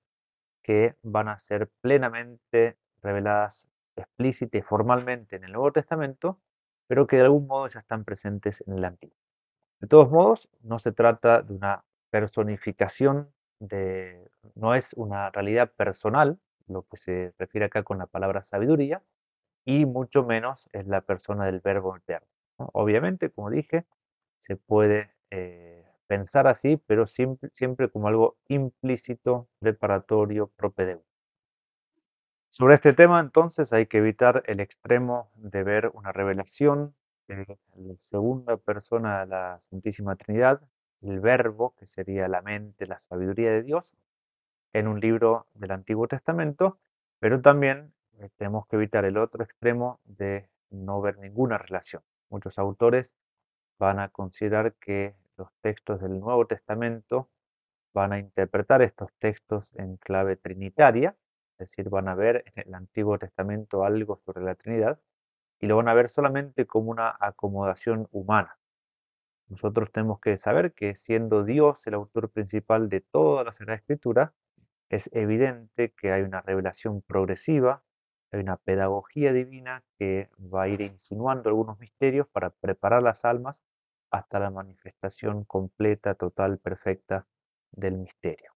[0.62, 6.38] que van a ser plenamente reveladas explícita y formalmente en el Nuevo Testamento,
[6.86, 9.16] pero que de algún modo ya están presentes en el Antiguo.
[9.80, 16.38] De todos modos, no se trata de una personificación, de, no es una realidad personal,
[16.66, 19.02] lo que se refiere acá con la palabra sabiduría,
[19.64, 22.28] y mucho menos es la persona del verbo eterno.
[22.56, 23.86] Obviamente, como dije,
[24.38, 31.08] se puede eh, pensar así, pero siempre, como algo implícito, preparatorio, propedéutico.
[32.48, 36.96] Sobre este tema, entonces, hay que evitar el extremo de ver una revelación
[37.28, 37.46] de
[37.76, 40.60] la segunda persona de la Santísima Trinidad,
[41.00, 43.92] el verbo, que sería la mente, la sabiduría de Dios,
[44.72, 46.80] en un libro del Antiguo Testamento,
[47.20, 52.02] pero también eh, tenemos que evitar el otro extremo de no ver ninguna relación.
[52.30, 53.14] Muchos autores
[53.78, 57.30] van a considerar que los textos del Nuevo Testamento
[57.94, 61.16] van a interpretar estos textos en clave trinitaria,
[61.58, 65.00] es decir, van a ver en el Antiguo Testamento algo sobre la Trinidad
[65.58, 68.58] y lo van a ver solamente como una acomodación humana.
[69.48, 74.34] Nosotros tenemos que saber que siendo Dios el autor principal de toda la Sagrada Escritura,
[74.90, 77.82] es evidente que hay una revelación progresiva,
[78.30, 83.62] hay una pedagogía divina que va a ir insinuando algunos misterios para preparar las almas
[84.10, 87.26] hasta la manifestación completa, total, perfecta
[87.72, 88.52] del misterio.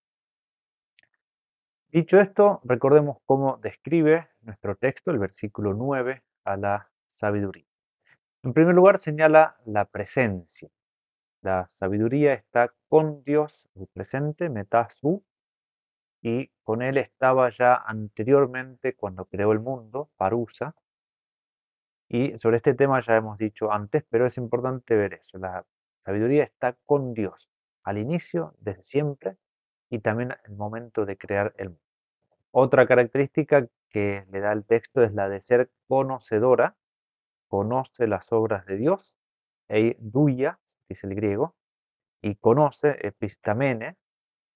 [1.88, 7.66] Dicho esto, recordemos cómo describe nuestro texto, el versículo 9, a la sabiduría.
[8.42, 10.68] En primer lugar, señala la presencia.
[11.40, 15.22] La sabiduría está con Dios, el presente, metasu,
[16.20, 20.74] y con él estaba ya anteriormente cuando creó el mundo, parusa.
[22.08, 25.38] Y sobre este tema ya hemos dicho antes, pero es importante ver eso.
[25.38, 25.64] La
[26.04, 27.48] sabiduría está con Dios,
[27.82, 29.36] al inicio, desde siempre,
[29.90, 31.82] y también en el momento de crear el mundo.
[32.50, 36.76] Otra característica que le da el texto es la de ser conocedora,
[37.48, 39.16] conoce las obras de Dios,
[39.98, 41.54] duya, dice el griego,
[42.22, 43.96] y conoce, epistamene,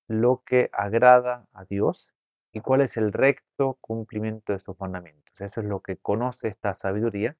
[0.06, 2.14] lo que agrada a Dios
[2.52, 5.40] y cuál es el recto cumplimiento de sus mandamientos.
[5.40, 7.36] Eso es lo que conoce esta sabiduría.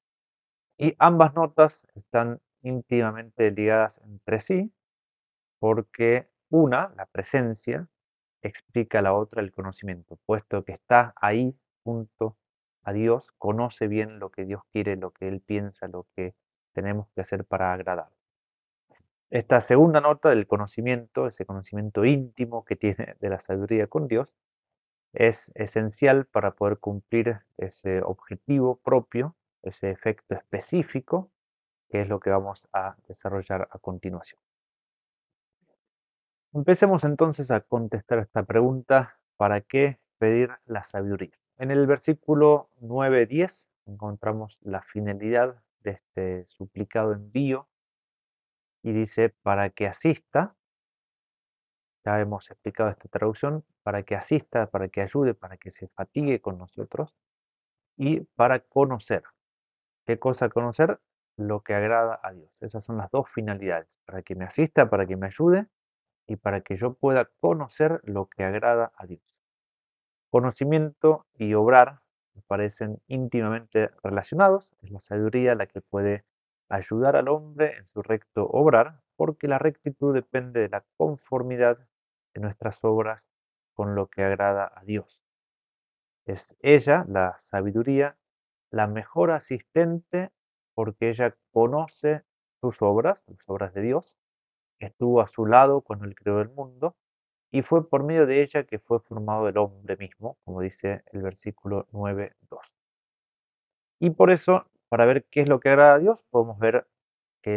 [0.76, 4.72] Y ambas notas están íntimamente ligadas entre sí
[5.58, 7.88] porque una, la presencia,
[8.42, 12.36] explica a la otra el conocimiento, puesto que está ahí junto
[12.82, 16.34] a Dios, conoce bien lo que Dios quiere, lo que Él piensa, lo que
[16.72, 18.10] tenemos que hacer para agradar.
[19.30, 24.32] Esta segunda nota del conocimiento, ese conocimiento íntimo que tiene de la sabiduría con Dios,
[25.12, 31.30] es esencial para poder cumplir ese objetivo propio, ese efecto específico,
[31.88, 34.40] que es lo que vamos a desarrollar a continuación.
[36.52, 41.36] Empecemos entonces a contestar esta pregunta, ¿para qué pedir la sabiduría?
[41.58, 47.68] En el versículo 9-10 encontramos la finalidad de este suplicado envío
[48.82, 50.54] y dice para que asista,
[52.16, 56.58] hemos explicado esta traducción, para que asista, para que ayude, para que se fatigue con
[56.58, 57.14] nosotros
[57.96, 59.22] y para conocer.
[60.06, 61.00] ¿Qué cosa conocer?
[61.36, 62.50] Lo que agrada a Dios.
[62.60, 65.66] Esas son las dos finalidades, para que me asista, para que me ayude
[66.26, 69.36] y para que yo pueda conocer lo que agrada a Dios.
[70.30, 72.00] Conocimiento y obrar
[72.46, 74.74] parecen íntimamente relacionados.
[74.82, 76.24] Es la sabiduría la que puede
[76.68, 81.78] ayudar al hombre en su recto obrar, porque la rectitud depende de la conformidad
[82.34, 83.24] de nuestras obras
[83.74, 85.22] con lo que agrada a Dios.
[86.26, 88.16] Es ella, la sabiduría,
[88.70, 90.30] la mejor asistente
[90.74, 92.22] porque ella conoce
[92.60, 94.16] sus obras, las obras de Dios,
[94.78, 96.96] estuvo a su lado cuando él creó el mundo,
[97.50, 101.22] y fue por medio de ella que fue formado el hombre mismo, como dice el
[101.22, 102.60] versículo 9.2.
[104.00, 106.86] Y por eso para ver qué es lo que agrada a Dios, podemos ver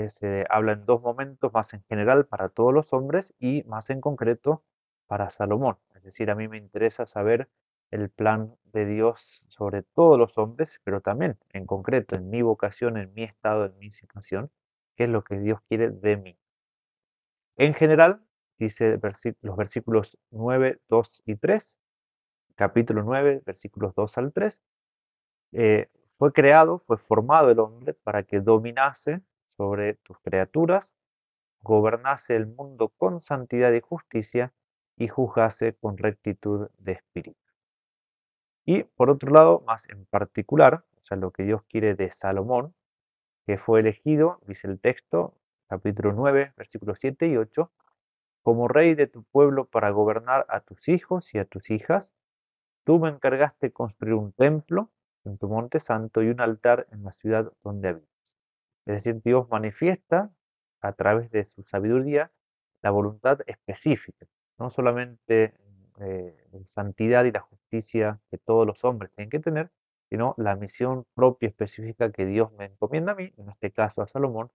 [0.10, 4.02] se habla en dos momentos, más en general para todos los hombres y más en
[4.02, 4.64] concreto
[5.08, 5.78] para Salomón.
[5.96, 7.50] Es decir, a mí me interesa saber
[7.92, 12.98] el plan de Dios sobre todos los hombres, pero también en concreto en mi vocación,
[12.98, 14.50] en mi estado, en mi situación,
[14.96, 16.38] qué es lo que Dios quiere de mí.
[17.58, 18.22] En general,
[18.58, 19.00] dice
[19.42, 21.80] los versículos 9, 2 y 3,
[22.56, 24.62] capítulo 9, versículos 2 al 3,
[25.54, 29.22] eh, fue creado, fue formado el hombre para que dominase
[29.62, 30.96] sobre tus criaturas,
[31.62, 34.52] gobernase el mundo con santidad y justicia
[34.98, 37.38] y juzgase con rectitud de espíritu.
[38.66, 42.74] Y por otro lado, más en particular, o sea, lo que Dios quiere de Salomón,
[43.46, 45.36] que fue elegido, dice el texto,
[45.68, 47.72] capítulo 9, versículos 7 y 8,
[48.42, 52.16] como rey de tu pueblo para gobernar a tus hijos y a tus hijas,
[52.84, 54.90] tú me encargaste construir un templo
[55.24, 58.11] en tu monte santo y un altar en la ciudad donde habitas.
[58.86, 60.32] Es decir, Dios manifiesta
[60.82, 62.32] a través de su sabiduría
[62.82, 64.26] la voluntad específica,
[64.58, 65.54] no solamente
[66.00, 69.72] eh, la santidad y la justicia que todos los hombres tienen que tener,
[70.10, 74.08] sino la misión propia específica que Dios me encomienda a mí, en este caso a
[74.08, 74.52] Salomón,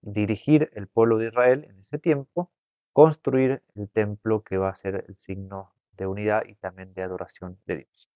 [0.00, 2.50] dirigir el pueblo de Israel en ese tiempo,
[2.92, 7.58] construir el templo que va a ser el signo de unidad y también de adoración
[7.66, 8.08] de Dios.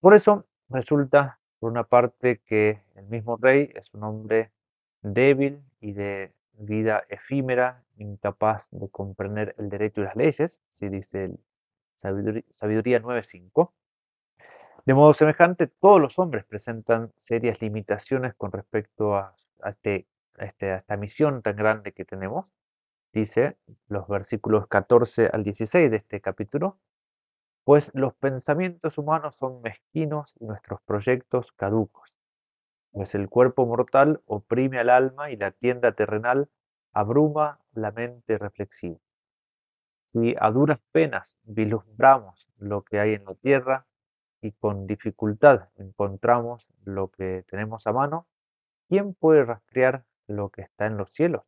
[0.00, 4.50] Por eso, Resulta, por una parte, que el mismo rey es un hombre
[5.00, 11.30] débil y de vida efímera, incapaz de comprender el derecho y las leyes, así dice
[11.94, 13.70] Sabiduría, 9.5.
[14.86, 20.08] De modo semejante, todos los hombres presentan serias limitaciones con respecto a, este,
[20.38, 22.46] este, a esta misión tan grande que tenemos.
[23.12, 23.56] Dice
[23.86, 26.80] los versículos 14 al 16 de este capítulo,
[27.64, 32.12] pues los pensamientos humanos son mezquinos y nuestros proyectos caducos,
[32.90, 36.48] pues el cuerpo mortal oprime al alma y la tienda terrenal
[36.92, 38.98] abruma la mente reflexiva.
[40.12, 43.86] Si a duras penas vislumbramos lo que hay en la tierra
[44.42, 48.26] y con dificultad encontramos lo que tenemos a mano,
[48.88, 51.44] ¿quién puede rastrear lo que está en los cielos?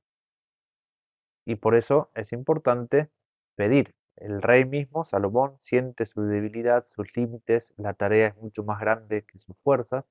[1.45, 3.11] Y por eso es importante
[3.55, 8.81] pedir el rey mismo, Salomón, siente su debilidad, sus límites, la tarea es mucho más
[8.81, 10.05] grande que sus fuerzas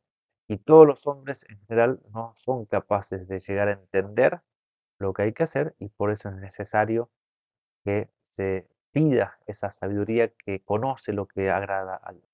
[0.47, 4.41] y todos los hombres en general no son capaces de llegar a entender
[4.99, 7.10] lo que hay que hacer y por eso es necesario
[7.84, 12.28] que se pida esa sabiduría que conoce lo que agrada a Dios.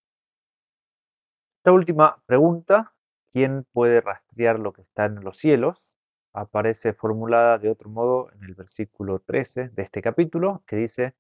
[1.60, 2.94] Esta última pregunta,
[3.32, 5.90] ¿quién puede rastrear lo que está en los cielos?
[6.34, 11.16] aparece formulada de otro modo en el versículo 13 de este capítulo, que dice,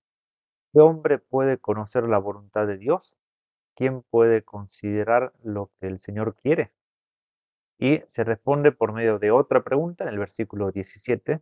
[0.71, 3.15] ¿Qué hombre puede conocer la voluntad de Dios?
[3.75, 6.71] ¿Quién puede considerar lo que el Señor quiere?
[7.79, 11.41] Y se responde por medio de otra pregunta en el versículo 17.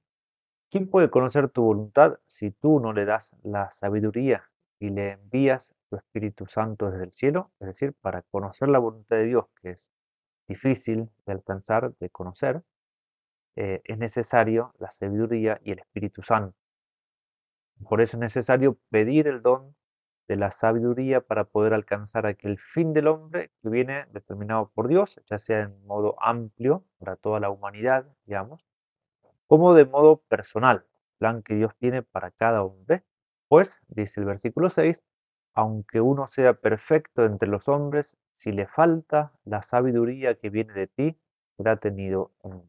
[0.71, 4.49] ¿Quién puede conocer tu voluntad si tú no le das la sabiduría
[4.79, 7.51] y le envías tu Espíritu Santo desde el cielo?
[7.59, 9.91] Es decir, para conocer la voluntad de Dios, que es
[10.47, 12.63] difícil de alcanzar, de conocer,
[13.57, 16.55] eh, es necesario la sabiduría y el Espíritu Santo.
[17.89, 19.75] Por eso es necesario pedir el don
[20.27, 25.21] de la sabiduría para poder alcanzar aquel fin del hombre que viene determinado por Dios,
[25.29, 28.65] ya sea en modo amplio para toda la humanidad, digamos,
[29.47, 30.85] como de modo personal,
[31.17, 33.03] plan que Dios tiene para cada hombre.
[33.47, 35.01] Pues, dice el versículo 6,
[35.53, 40.87] aunque uno sea perfecto entre los hombres, si le falta la sabiduría que viene de
[40.87, 41.17] ti,
[41.55, 42.61] será tenido en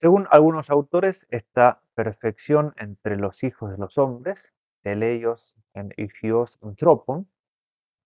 [0.00, 7.28] según algunos autores, esta perfección entre los hijos de los hombres, teleios en igios tropon,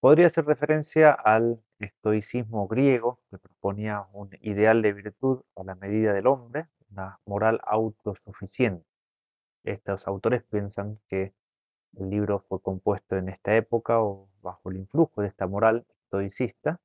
[0.01, 6.15] podría hacer referencia al estoicismo griego que proponía un ideal de virtud a la medida
[6.15, 8.87] del hombre, una moral autosuficiente.
[9.65, 11.35] Estos autores piensan que
[11.99, 16.81] el libro fue compuesto en esta época o bajo el influjo de esta moral estoicista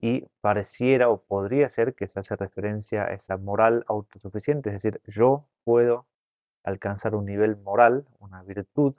[0.00, 5.00] y pareciera o podría ser que se hace referencia a esa moral autosuficiente, es decir,
[5.06, 6.06] yo puedo
[6.64, 8.94] alcanzar un nivel moral, una virtud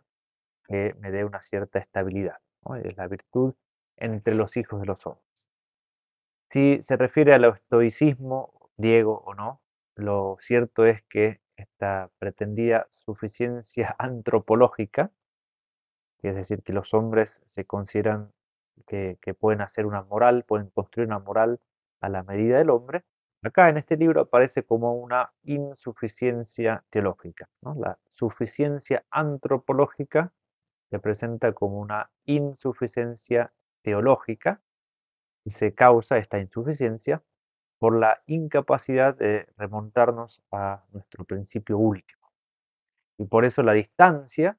[0.67, 2.37] que me dé una cierta estabilidad.
[2.83, 3.53] Es la virtud
[3.97, 5.47] entre los hijos de los hombres.
[6.51, 9.61] Si se refiere al estoicismo griego o no,
[9.95, 15.11] lo cierto es que esta pretendida suficiencia antropológica,
[16.21, 18.31] es decir, que los hombres se consideran
[18.86, 21.59] que, pueden hacer una moral, pueden construir una moral
[22.01, 23.03] a la medida del hombre,
[23.43, 27.49] acá en este libro aparece como una insuficiencia teológica.
[27.61, 30.34] La suficiencia antropológica
[30.89, 34.61] se presenta como una insuficiencia teológica
[35.45, 37.23] y se causa esta insuficiencia
[37.80, 42.32] por la incapacidad de remontarnos a nuestro principio último.
[43.17, 44.57] Y por eso la distancia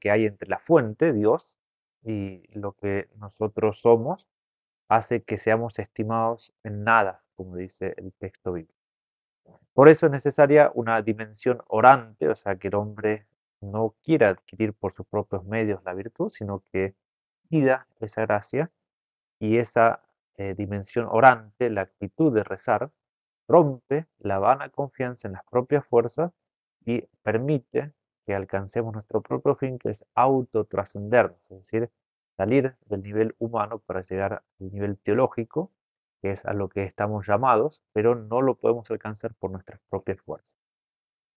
[0.00, 1.58] que hay entre la fuente, Dios,
[2.06, 4.26] y lo que nosotros somos
[4.88, 8.72] hace que seamos estimados en nada, como dice el texto bíblico.
[9.74, 13.26] Por eso es necesaria una dimensión orante, o sea, que el hombre
[13.60, 16.94] no quiera adquirir por sus propios medios la virtud, sino que
[17.48, 18.70] pida esa gracia
[19.40, 20.02] y esa
[20.36, 22.90] eh, dimensión orante, la actitud de rezar,
[23.48, 26.32] rompe la vana confianza en las propias fuerzas
[26.84, 27.92] y permite
[28.26, 31.90] que alcancemos nuestro propio fin, que es autotrascendernos, es decir,
[32.36, 35.70] salir del nivel humano para llegar al nivel teológico,
[36.20, 40.20] que es a lo que estamos llamados, pero no lo podemos alcanzar por nuestras propias
[40.20, 40.50] fuerzas.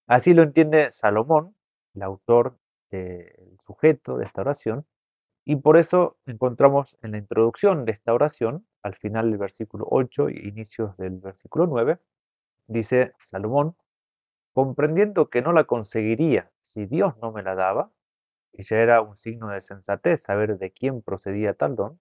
[0.07, 1.55] Así lo entiende Salomón,
[1.93, 2.57] el autor
[2.89, 4.85] del sujeto de esta oración,
[5.45, 10.29] y por eso encontramos en la introducción de esta oración, al final del versículo 8
[10.29, 11.99] y inicios del versículo 9,
[12.67, 13.75] dice Salomón,
[14.53, 17.91] comprendiendo que no la conseguiría si Dios no me la daba,
[18.53, 21.99] y ya era un signo de sensatez saber de quién procedía tal don,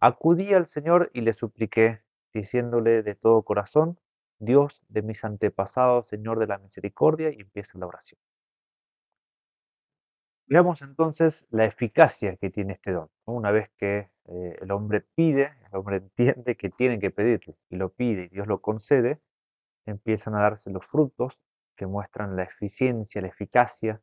[0.00, 3.98] acudí al Señor y le supliqué, diciéndole de todo corazón,
[4.40, 8.18] Dios de mis antepasados, Señor de la misericordia, y empieza la oración.
[10.46, 13.08] Veamos entonces la eficacia que tiene este don.
[13.24, 17.76] Una vez que eh, el hombre pide, el hombre entiende que tiene que pedirle y
[17.76, 19.20] lo pide y Dios lo concede,
[19.86, 21.38] empiezan a darse los frutos
[21.76, 24.00] que muestran la eficiencia, la eficacia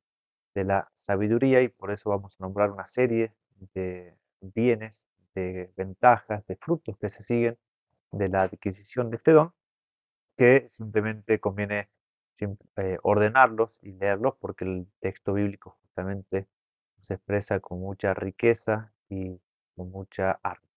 [0.53, 3.33] de la sabiduría y por eso vamos a nombrar una serie
[3.73, 7.57] de bienes, de ventajas, de frutos que se siguen
[8.11, 9.53] de la adquisición de este don,
[10.37, 11.89] que simplemente conviene
[12.39, 16.47] eh, ordenarlos y leerlos porque el texto bíblico justamente
[17.01, 19.39] se expresa con mucha riqueza y
[19.75, 20.67] con mucha arte.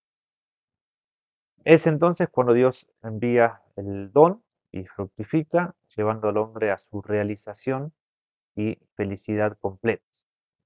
[1.65, 4.44] Es entonces cuando Dios envía el don
[4.75, 7.93] y fructifica, llevando al hombre a su realización
[8.57, 10.05] y felicidad completa.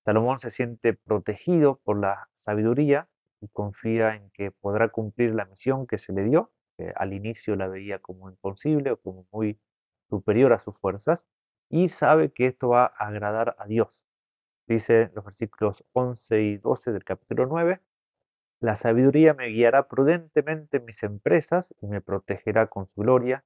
[0.05, 3.09] Salomón se siente protegido por la sabiduría
[3.41, 7.55] y confía en que podrá cumplir la misión que se le dio, que al inicio
[7.55, 9.61] la veía como imposible o como muy
[10.09, 11.25] superior a sus fuerzas,
[11.69, 14.03] y sabe que esto va a agradar a Dios.
[14.67, 17.81] Dice los versículos 11 y 12 del capítulo 9,
[18.61, 23.45] la sabiduría me guiará prudentemente en mis empresas y me protegerá con su gloria.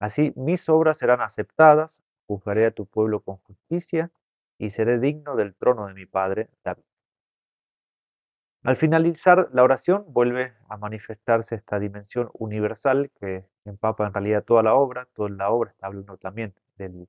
[0.00, 4.10] Así mis obras serán aceptadas, juzgaré a tu pueblo con justicia
[4.58, 6.82] y seré digno del trono de mi padre David.
[8.62, 14.62] Al finalizar la oración vuelve a manifestarse esta dimensión universal que empapa en realidad toda
[14.62, 15.08] la obra.
[15.14, 17.08] Toda la obra está hablando también del,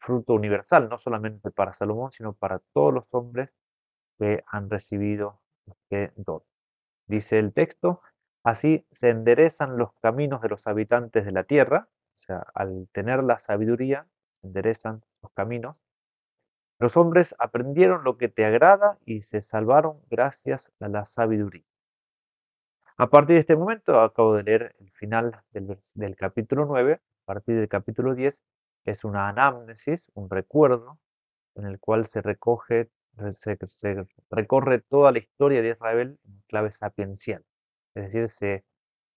[0.00, 3.50] fruto universal, no solamente para Salomón, sino para todos los hombres
[4.18, 6.42] que han recibido este don.
[7.06, 8.00] Dice el texto,
[8.42, 11.88] así se enderezan los caminos de los habitantes de la tierra,
[12.22, 14.06] o sea, al tener la sabiduría,
[14.42, 15.82] enderezan los caminos
[16.82, 21.62] los hombres aprendieron lo que te agrada y se salvaron gracias a la sabiduría.
[22.96, 27.54] A partir de este momento, acabo de leer el final del, capítulo 9, a partir
[27.54, 28.36] del capítulo 10
[28.84, 30.98] es una anamnesis, un recuerdo,
[31.54, 32.90] en el cual se recoge,
[33.34, 33.56] se,
[34.28, 37.44] recorre toda la historia de Israel en clave sapiencial.
[37.94, 38.64] Es decir, se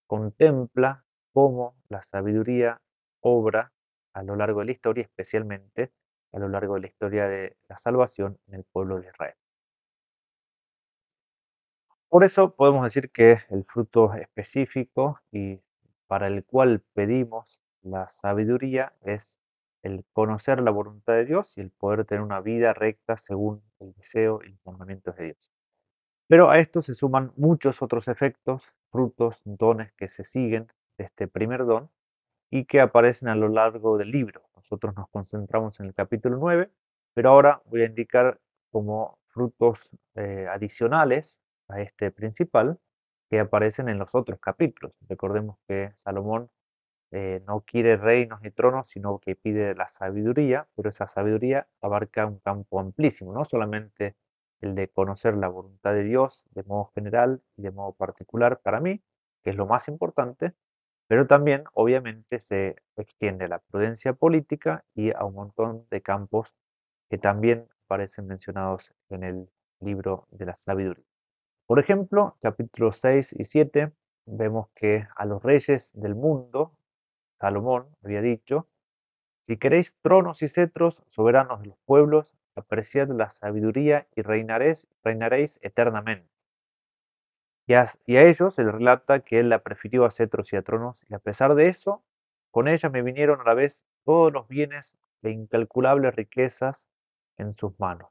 [0.05, 1.03] contempla
[1.33, 2.79] cómo la sabiduría
[3.25, 3.71] obra
[4.13, 5.91] a lo largo de la historia, especialmente
[6.31, 9.33] a lo largo de la historia de la salvación en el pueblo de Israel.
[12.07, 15.59] Por eso podemos decir que el fruto específico y
[16.07, 19.39] para el cual pedimos la sabiduría es
[19.81, 23.93] el conocer la voluntad de Dios y el poder tener una vida recta según el
[23.93, 25.51] deseo y los mandamientos de Dios.
[26.27, 30.67] Pero a esto se suman muchos otros efectos, frutos, dones que se siguen
[30.97, 31.89] de este primer don
[32.49, 34.43] y que aparecen a lo largo del libro.
[34.55, 36.69] Nosotros nos concentramos en el capítulo 9,
[37.13, 38.39] pero ahora voy a indicar
[38.71, 42.79] como frutos eh, adicionales a este principal
[43.29, 44.93] que aparecen en los otros capítulos.
[45.07, 46.49] Recordemos que Salomón
[47.11, 52.25] eh, no quiere reinos ni tronos, sino que pide la sabiduría, pero esa sabiduría abarca
[52.25, 54.15] un campo amplísimo, no solamente
[54.61, 58.79] el de conocer la voluntad de Dios de modo general y de modo particular para
[58.79, 59.01] mí,
[59.43, 60.53] que es lo más importante,
[61.07, 66.53] pero también, obviamente, se extiende la prudencia política y a un montón de campos
[67.09, 69.49] que también aparecen mencionados en el
[69.81, 71.05] libro de la sabiduría.
[71.67, 73.91] Por ejemplo, capítulos 6 y 7,
[74.27, 76.73] vemos que a los reyes del mundo,
[77.39, 78.67] Salomón había dicho,
[79.47, 85.59] si queréis tronos y cetros, soberanos de los pueblos, apreciad la sabiduría y reinaréis, reinaréis
[85.61, 86.34] eternamente.
[87.67, 91.03] Y a, ellos se les relata que él la prefirió a cetros y a tronos,
[91.09, 92.03] y a pesar de eso,
[92.51, 96.87] con ella me vinieron a la vez todos los bienes de incalculables riquezas
[97.37, 98.09] en sus manos.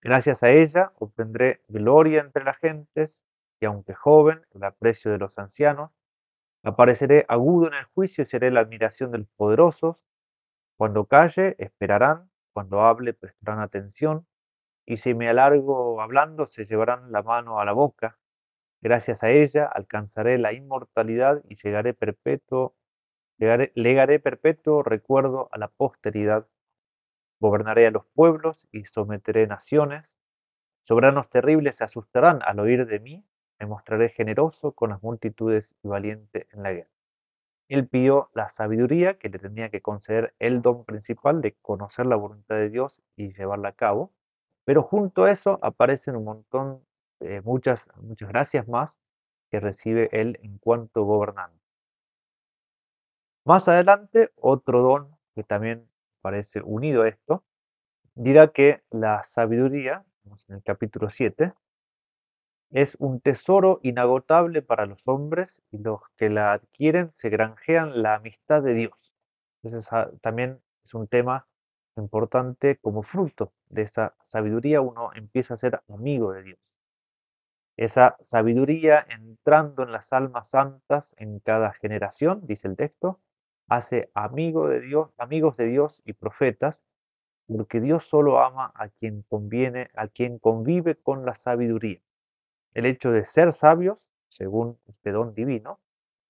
[0.00, 3.24] Gracias a ella obtendré gloria entre las gentes,
[3.60, 5.90] y aunque joven, el aprecio de los ancianos,
[6.62, 9.96] apareceré agudo en el juicio y seré la admiración de los poderosos.
[10.76, 14.26] Cuando calle, esperarán, cuando hable, prestarán atención,
[14.88, 18.18] y si me alargo hablando, se llevarán la mano a la boca.
[18.80, 22.74] Gracias a ella alcanzaré la inmortalidad y llegaré perpetuo,
[23.36, 26.46] legaré perpetuo recuerdo a la posteridad.
[27.38, 30.16] Gobernaré a los pueblos y someteré naciones.
[30.84, 33.26] Soberanos terribles se asustarán al oír de mí.
[33.60, 36.90] Me mostraré generoso con las multitudes y valiente en la guerra.
[37.68, 42.16] Él pidió la sabiduría que le tenía que conceder el don principal de conocer la
[42.16, 44.14] voluntad de Dios y llevarla a cabo
[44.68, 46.84] pero junto a eso aparecen un montón,
[47.20, 48.98] eh, muchas, muchas gracias más
[49.50, 51.58] que recibe él en cuanto gobernante.
[53.46, 55.88] Más adelante, otro don que también
[56.20, 57.44] parece unido a esto,
[58.14, 60.04] dirá que la sabiduría,
[60.48, 61.54] en el capítulo 7,
[62.68, 68.16] es un tesoro inagotable para los hombres y los que la adquieren se granjean la
[68.16, 69.14] amistad de Dios.
[69.62, 69.90] Entonces
[70.20, 71.46] también es un tema
[71.96, 76.74] importante como fruto de esa sabiduría uno empieza a ser amigo de Dios.
[77.76, 83.20] Esa sabiduría entrando en las almas santas en cada generación, dice el texto,
[83.68, 86.82] hace amigo de Dios, amigos de Dios y profetas,
[87.46, 92.00] porque Dios solo ama a quien conviene, a quien convive con la sabiduría.
[92.74, 93.98] el hecho de ser sabios,
[94.28, 95.80] según este don divino,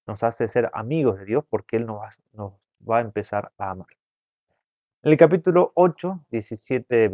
[0.07, 2.55] nos hace ser amigos de Dios porque Él nos va, nos
[2.89, 3.98] va a empezar a amar.
[5.05, 7.09] En el capítulo 8, 17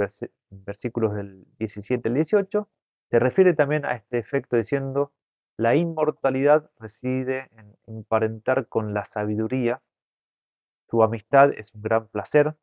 [0.51, 2.69] versículos del 17 al 18,
[3.11, 5.13] se refiere también a este efecto diciendo,
[5.59, 9.83] la inmortalidad reside en emparentar con la sabiduría,
[10.89, 12.55] su amistad es un gran placer,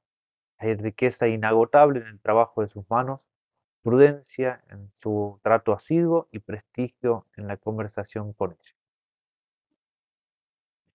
[0.57, 3.21] hay riqueza inagotable en el trabajo de sus manos,
[3.83, 8.75] prudencia en su trato asiduo y prestigio en la conversación con ella.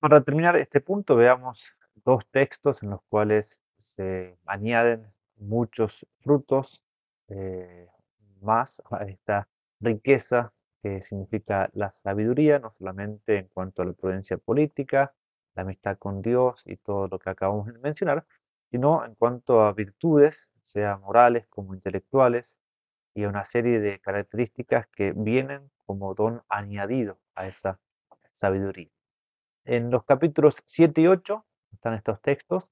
[0.00, 1.64] Para terminar este punto, veamos
[2.04, 5.06] dos textos en los cuales se añaden
[5.36, 6.82] muchos frutos
[7.28, 7.88] eh,
[8.40, 9.48] más a esta
[9.80, 10.52] riqueza
[10.82, 15.14] que significa la sabiduría, no solamente en cuanto a la prudencia política,
[15.54, 18.24] la amistad con Dios y todo lo que acabamos de mencionar,
[18.70, 22.56] sino en cuanto a virtudes, sea morales como intelectuales,
[23.14, 27.80] y a una serie de características que vienen como don añadido a esa
[28.34, 28.90] sabiduría.
[29.64, 32.70] En los capítulos 7 y 8 están estos textos.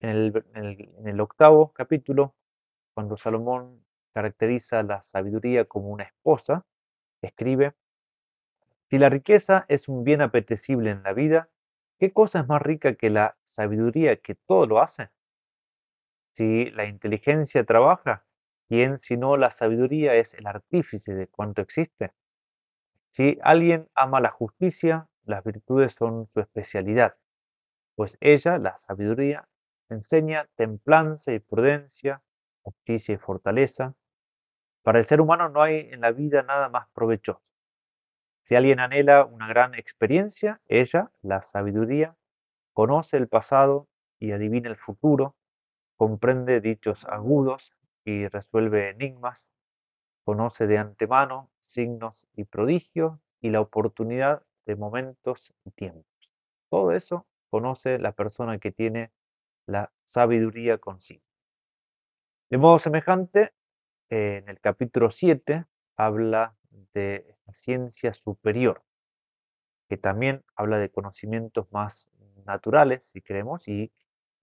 [0.00, 2.34] En el, octavo capítulo,
[2.94, 6.66] cuando Salomón caracteriza la sabiduría como una esposa,
[7.22, 7.74] escribe,
[8.90, 11.48] si la riqueza es un bien apetecible en la vida,
[11.98, 15.10] ¿qué cosa es más rica que la sabiduría que todo lo hace?
[16.34, 18.24] Si la inteligencia trabaja,
[18.68, 22.12] ¿quién sino la sabiduría es el artífice de cuanto existe?
[23.10, 27.16] Si alguien ama la justicia, las virtudes son su especialidad,
[27.94, 29.48] pues ella, la sabiduría,
[29.88, 32.22] enseña templanza y prudencia,
[32.62, 33.94] justicia y fortaleza.
[34.82, 37.42] Para el ser humano no hay en la vida nada más provechoso.
[38.44, 42.16] Si alguien anhela una gran experiencia, ella, la sabiduría,
[42.74, 45.36] conoce el pasado y adivina el futuro,
[45.96, 47.72] comprende dichos agudos
[48.04, 49.46] y resuelve enigmas,
[50.24, 56.04] conoce de antemano signos y prodigios y la oportunidad de momentos y tiempos.
[56.68, 59.10] Todo eso conoce la persona que tiene
[59.66, 61.22] la sabiduría consigo.
[62.50, 63.52] De modo semejante,
[64.10, 65.64] en el capítulo 7
[65.96, 66.54] habla
[66.92, 68.82] de ciencia superior,
[69.88, 72.08] que también habla de conocimientos más
[72.44, 73.92] naturales, si queremos, y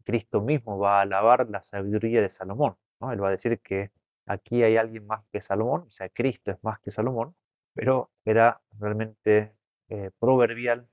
[0.04, 2.76] Cristo mismo va a alabar la sabiduría de Salomón.
[3.00, 3.12] ¿no?
[3.12, 3.92] Él va a decir que
[4.26, 7.36] aquí hay alguien más que Salomón, o sea, Cristo es más que Salomón,
[7.74, 9.56] pero era realmente
[9.90, 10.88] eh, proverbial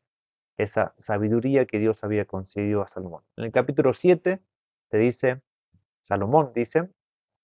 [0.58, 3.22] esa sabiduría que Dios había concedido a Salomón.
[3.36, 4.40] En el capítulo 7
[4.90, 5.40] se dice,
[6.06, 6.90] Salomón dice,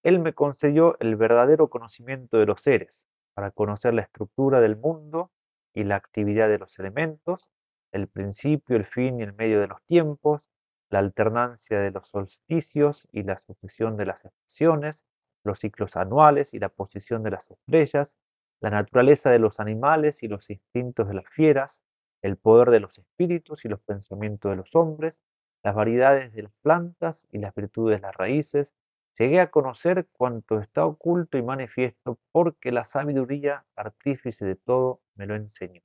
[0.02, 5.30] Él me concedió el verdadero conocimiento de los seres, para conocer la estructura del mundo
[5.72, 7.48] y la actividad de los elementos,
[7.92, 10.42] el principio, el fin y el medio de los tiempos,
[10.90, 15.04] la alternancia de los solsticios y la sucesión de las estaciones,
[15.44, 18.16] los ciclos anuales y la posición de las estrellas,
[18.60, 21.83] la naturaleza de los animales y los instintos de las fieras,
[22.24, 25.20] el poder de los espíritus y los pensamientos de los hombres,
[25.62, 28.72] las variedades de las plantas y las virtudes de las raíces,
[29.18, 35.26] llegué a conocer cuanto está oculto y manifiesto, porque la sabiduría, artífice de todo, me
[35.26, 35.82] lo enseñó.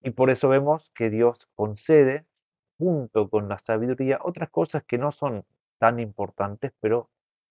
[0.00, 2.24] Y por eso vemos que Dios concede
[2.78, 5.44] junto con la sabiduría otras cosas que no son
[5.78, 7.10] tan importantes, pero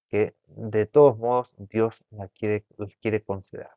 [0.10, 2.66] que de todos modos Dios la quiere,
[3.00, 3.70] quiere conceder.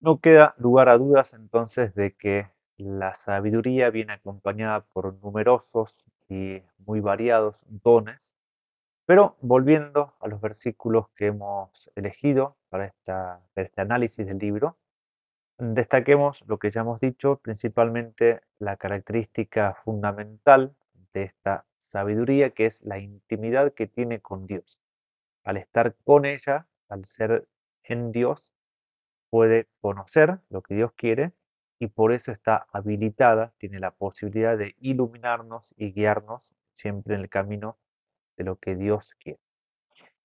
[0.00, 2.48] No queda lugar a dudas entonces de que
[2.78, 8.34] la sabiduría viene acompañada por numerosos y muy variados dones,
[9.04, 12.94] pero volviendo a los versículos que hemos elegido para,
[13.56, 14.76] este análisis del libro,
[15.60, 20.74] Destaquemos lo que ya hemos dicho, principalmente la característica fundamental
[21.12, 24.80] de esta sabiduría, que es la intimidad que tiene con Dios.
[25.44, 27.46] Al estar con ella, al ser
[27.84, 28.54] en Dios,
[29.30, 31.32] puede conocer lo que Dios quiere
[31.78, 37.30] y por eso está habilitada, tiene la posibilidad de iluminarnos y guiarnos siempre en el
[37.30, 37.78] camino
[38.36, 39.40] de lo que Dios quiere.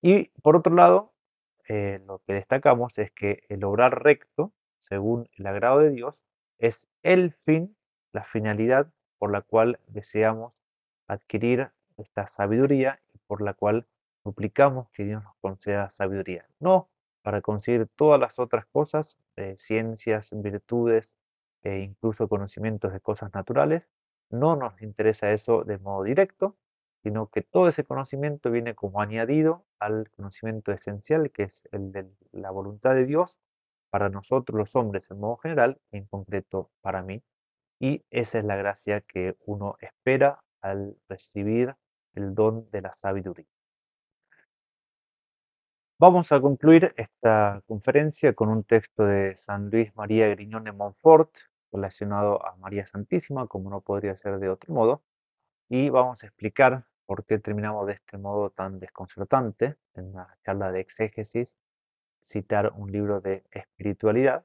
[0.02, 1.14] Y por otro lado,
[1.68, 4.52] eh, lo que destacamos es que el obrar recto
[4.88, 6.22] según el agrado de Dios,
[6.58, 7.76] es el fin,
[8.12, 10.54] la finalidad por la cual deseamos
[11.08, 13.86] adquirir esta sabiduría y por la cual
[14.22, 16.46] suplicamos que Dios nos conceda sabiduría.
[16.60, 16.88] No
[17.26, 21.16] para conseguir todas las otras cosas, eh, ciencias, virtudes
[21.64, 23.90] e incluso conocimientos de cosas naturales.
[24.30, 26.56] No nos interesa eso de modo directo,
[27.02, 32.06] sino que todo ese conocimiento viene como añadido al conocimiento esencial, que es el de
[32.30, 33.40] la voluntad de Dios
[33.90, 37.24] para nosotros los hombres en modo general, en concreto para mí.
[37.80, 41.74] Y esa es la gracia que uno espera al recibir
[42.14, 43.55] el don de la sabiduría.
[45.98, 51.30] Vamos a concluir esta conferencia con un texto de San Luis María Griñón de Montfort
[51.72, 55.02] relacionado a María Santísima, como no podría ser de otro modo,
[55.70, 60.70] y vamos a explicar por qué terminamos de este modo tan desconcertante en una charla
[60.70, 61.56] de exégesis,
[62.24, 64.44] citar un libro de espiritualidad.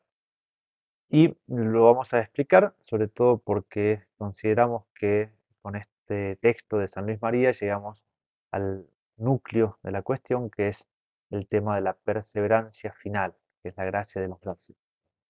[1.10, 7.08] Y lo vamos a explicar sobre todo porque consideramos que con este texto de San
[7.08, 8.06] Luis María llegamos
[8.52, 8.88] al
[9.18, 10.88] núcleo de la cuestión, que es
[11.32, 14.78] el tema de la perseverancia final, que es la gracia de los gracias.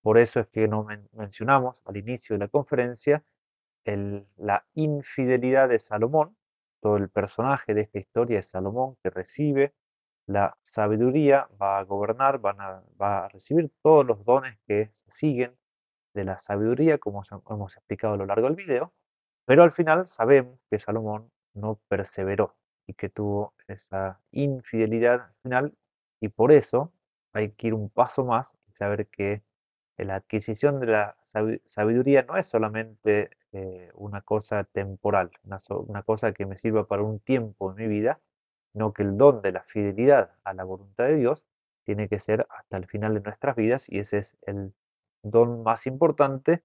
[0.01, 3.23] Por eso es que no mencionamos al inicio de la conferencia
[3.85, 6.35] la infidelidad de Salomón.
[6.81, 9.73] Todo el personaje de esta historia es Salomón que recibe
[10.27, 15.55] la sabiduría, va a gobernar, va a recibir todos los dones que siguen
[16.13, 18.93] de la sabiduría, como hemos explicado a lo largo del video,
[19.45, 22.55] pero al final sabemos que Salomón no perseveró
[22.87, 25.73] y que tuvo esa infidelidad final
[26.21, 26.93] y por eso
[27.33, 29.43] hay que ir un paso más y saber que
[29.97, 31.17] la adquisición de la
[31.65, 37.19] sabiduría no es solamente eh, una cosa temporal, una, cosa que me sirva para un
[37.19, 38.19] tiempo en mi vida,
[38.73, 41.45] no que el don de la fidelidad a la voluntad de Dios
[41.83, 44.73] tiene que ser hasta el final de nuestras vidas y ese es el
[45.23, 46.63] don más importante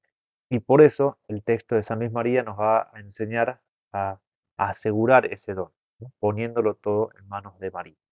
[0.49, 3.61] y por eso el texto de San Luis María nos va a enseñar
[3.93, 4.21] a,
[4.57, 5.71] asegurar ese don,
[6.19, 8.06] poniéndolo todo en manos de María.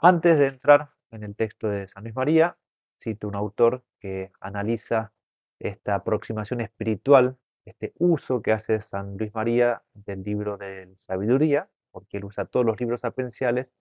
[0.00, 2.56] Antes de entrar en el texto de San Luis María,
[3.00, 5.12] cito un autor que analiza
[5.58, 12.18] esta aproximación espiritual, este uso que hace San Luis María del libro de sabiduría, porque
[12.18, 13.74] él usa todos los libros apenciales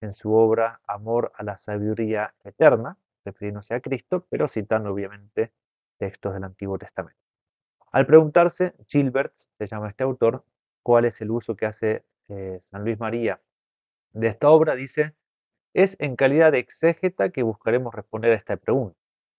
[0.00, 5.52] en su obra Amor a la Sabiduría Eterna, refiriéndose a Cristo, pero citando obviamente
[5.98, 7.20] textos del Antiguo Testamento.
[7.90, 10.44] Al preguntarse, Gilbert, se llama este autor,
[10.84, 13.40] cuál es el uso que hace eh, San Luis María
[14.12, 15.16] de esta obra, dice,
[15.74, 18.96] es en calidad de exégeta que buscaremos responder a esta pregunta,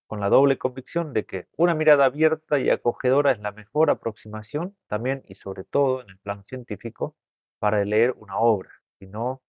[0.08, 4.78] con la doble convicción de que una mirada abierta y acogedora es la mejor aproximación,
[4.88, 7.16] también y sobre todo en el plano científico,
[7.60, 8.70] para leer una obra,
[9.00, 9.42] sino,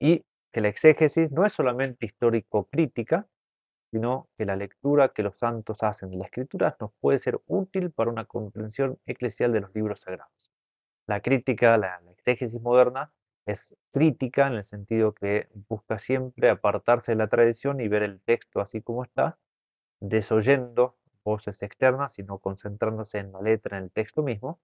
[0.00, 3.26] y que la exégesis no es solamente histórico-crítica,
[3.90, 7.92] sino que la lectura que los santos hacen de la escritura nos puede ser útil
[7.92, 10.52] para una comprensión eclesial de los libros sagrados.
[11.06, 13.12] La crítica, la, exégesis moderna,
[13.46, 18.20] es crítica en el sentido que busca siempre apartarse de la tradición y ver el
[18.22, 19.38] texto así como está,
[20.00, 24.60] desoyendo voces externas, sino concentrándose en la letra, en el texto mismo,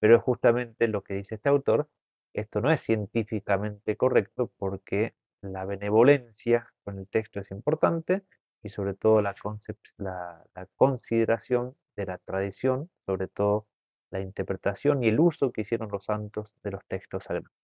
[0.00, 1.88] pero es justamente lo que dice este autor,
[2.34, 8.22] esto no es científicamente correcto porque la benevolencia con el texto es importante
[8.62, 9.34] y sobre todo la,
[10.76, 13.66] consideración de la tradición, sobre todo
[14.10, 17.61] la interpretación y el uso que hicieron los santos de los textos sagrados.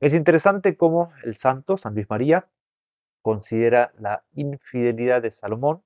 [0.00, 2.48] Es interesante cómo el santo, San Luis María,
[3.22, 5.82] considera la infidelidad de Salomón,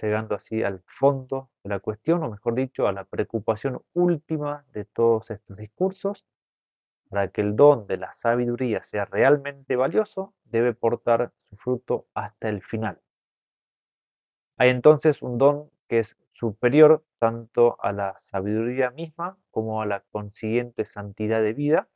[0.00, 4.84] llegando así al fondo de la cuestión, o mejor dicho, a la preocupación última de
[4.84, 6.26] todos estos discursos,
[7.08, 12.50] para que el don de la sabiduría sea realmente valioso, debe portar su fruto hasta
[12.50, 13.00] el final.
[14.58, 20.04] Hay entonces un don que es superior tanto a la sabiduría misma como a la
[20.12, 21.88] consiguiente santidad de vida,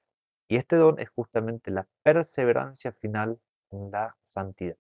[0.52, 3.40] y este don es justamente la perseverancia final
[3.70, 4.76] en la santidad.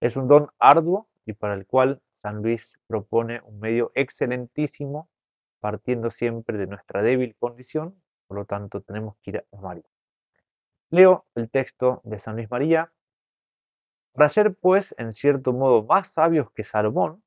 [0.00, 5.10] Es un don arduo y para el cual San Luis propone un medio excelentísimo,
[5.60, 9.84] partiendo siempre de nuestra débil condición, por lo tanto, tenemos que ir a María.
[10.88, 12.90] Leo el texto de San Luis María.
[14.14, 17.22] Para ser, pues, en cierto modo más sabios que Salomón,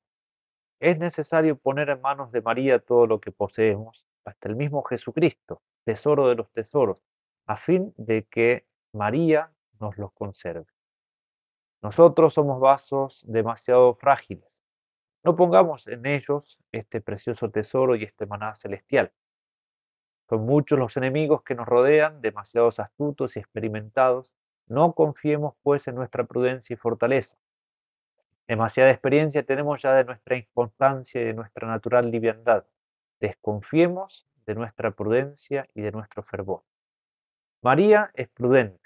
[0.79, 5.61] es necesario poner en manos de María todo lo que poseemos, hasta el mismo Jesucristo,
[5.85, 7.03] tesoro de los tesoros,
[7.45, 10.65] a fin de que María nos los conserve.
[11.81, 14.49] Nosotros somos vasos demasiado frágiles.
[15.23, 19.11] No pongamos en ellos este precioso tesoro y este maná celestial.
[20.27, 24.33] Son muchos los enemigos que nos rodean, demasiados astutos y experimentados.
[24.67, 27.37] No confiemos pues en nuestra prudencia y fortaleza.
[28.47, 32.65] Demasiada experiencia tenemos ya de nuestra inconstancia y de nuestra natural liviandad.
[33.19, 36.63] Desconfiemos de nuestra prudencia y de nuestro fervor.
[37.61, 38.79] María es prudente.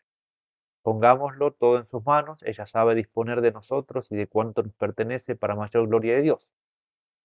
[0.82, 5.36] Pongámoslo todo en sus manos, ella sabe disponer de nosotros y de cuánto nos pertenece
[5.36, 6.48] para mayor gloria de Dios.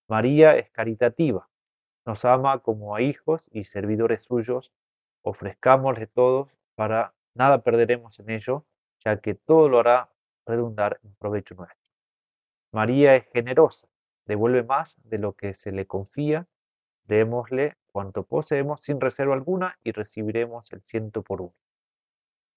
[0.09, 1.49] María es caritativa,
[2.05, 4.73] nos ama como a hijos y servidores suyos,
[5.23, 8.67] ofrezcámosle todos para nada perderemos en ello,
[9.05, 10.11] ya que todo lo hará
[10.45, 11.79] redundar en provecho nuestro.
[12.73, 13.89] María es generosa,
[14.27, 16.47] devuelve más de lo que se le confía,
[17.05, 21.55] démosle cuanto poseemos sin reserva alguna y recibiremos el ciento por uno.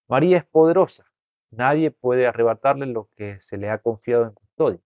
[0.07, 1.05] María es poderosa,
[1.51, 4.79] Nadie puede arrebatarle lo que se le ha confiado en custodia.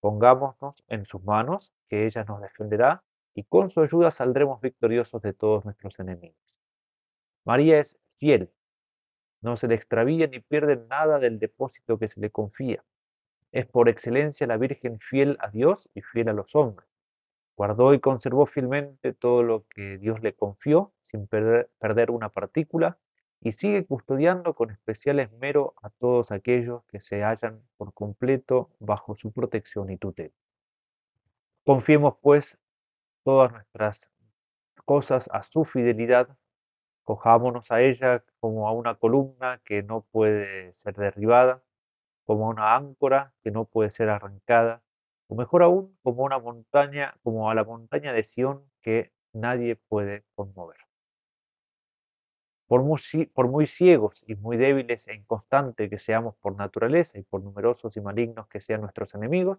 [0.00, 3.02] Pongámonos en sus manos, que ella nos defenderá,
[3.34, 6.36] y con su ayuda saldremos victoriosos de todos nuestros enemigos.
[7.44, 8.50] María es fiel,
[9.40, 12.84] no se le extravía ni pierde nada del depósito que se le confía.
[13.50, 16.88] Es por excelencia la Virgen fiel a Dios y fiel a los hombres.
[17.56, 22.98] Guardó y conservó fielmente todo lo que Dios le confió, sin perder, una partícula,
[23.40, 29.14] y sigue custodiando con especial esmero a todos aquellos que se hallan por completo bajo
[29.16, 30.32] su protección y tutela.
[31.64, 32.58] Confiemos, pues,
[33.24, 34.10] todas nuestras
[34.84, 36.36] cosas a su fidelidad,
[37.04, 41.62] cojámonos a ella como a una columna que no puede ser derribada,
[42.24, 44.82] como a una áncora que no puede ser arrancada,
[45.28, 50.24] o mejor aún, como una montaña, como a la montaña de Sión que nadie puede
[50.34, 50.78] conmover.
[52.66, 57.94] Por muy, ciegos y muy débiles e inconstantes que seamos por naturaleza y por numerosos
[57.98, 59.58] y malignos que sean nuestros enemigos,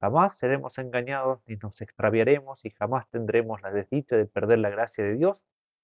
[0.00, 5.02] jamás seremos engañados ni nos extraviaremos y jamás tendremos la desdicha de perder la gracia
[5.02, 5.38] de Dios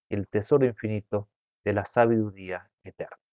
[0.09, 1.29] el tesoro infinito
[1.65, 3.28] de la sabiduría eterna.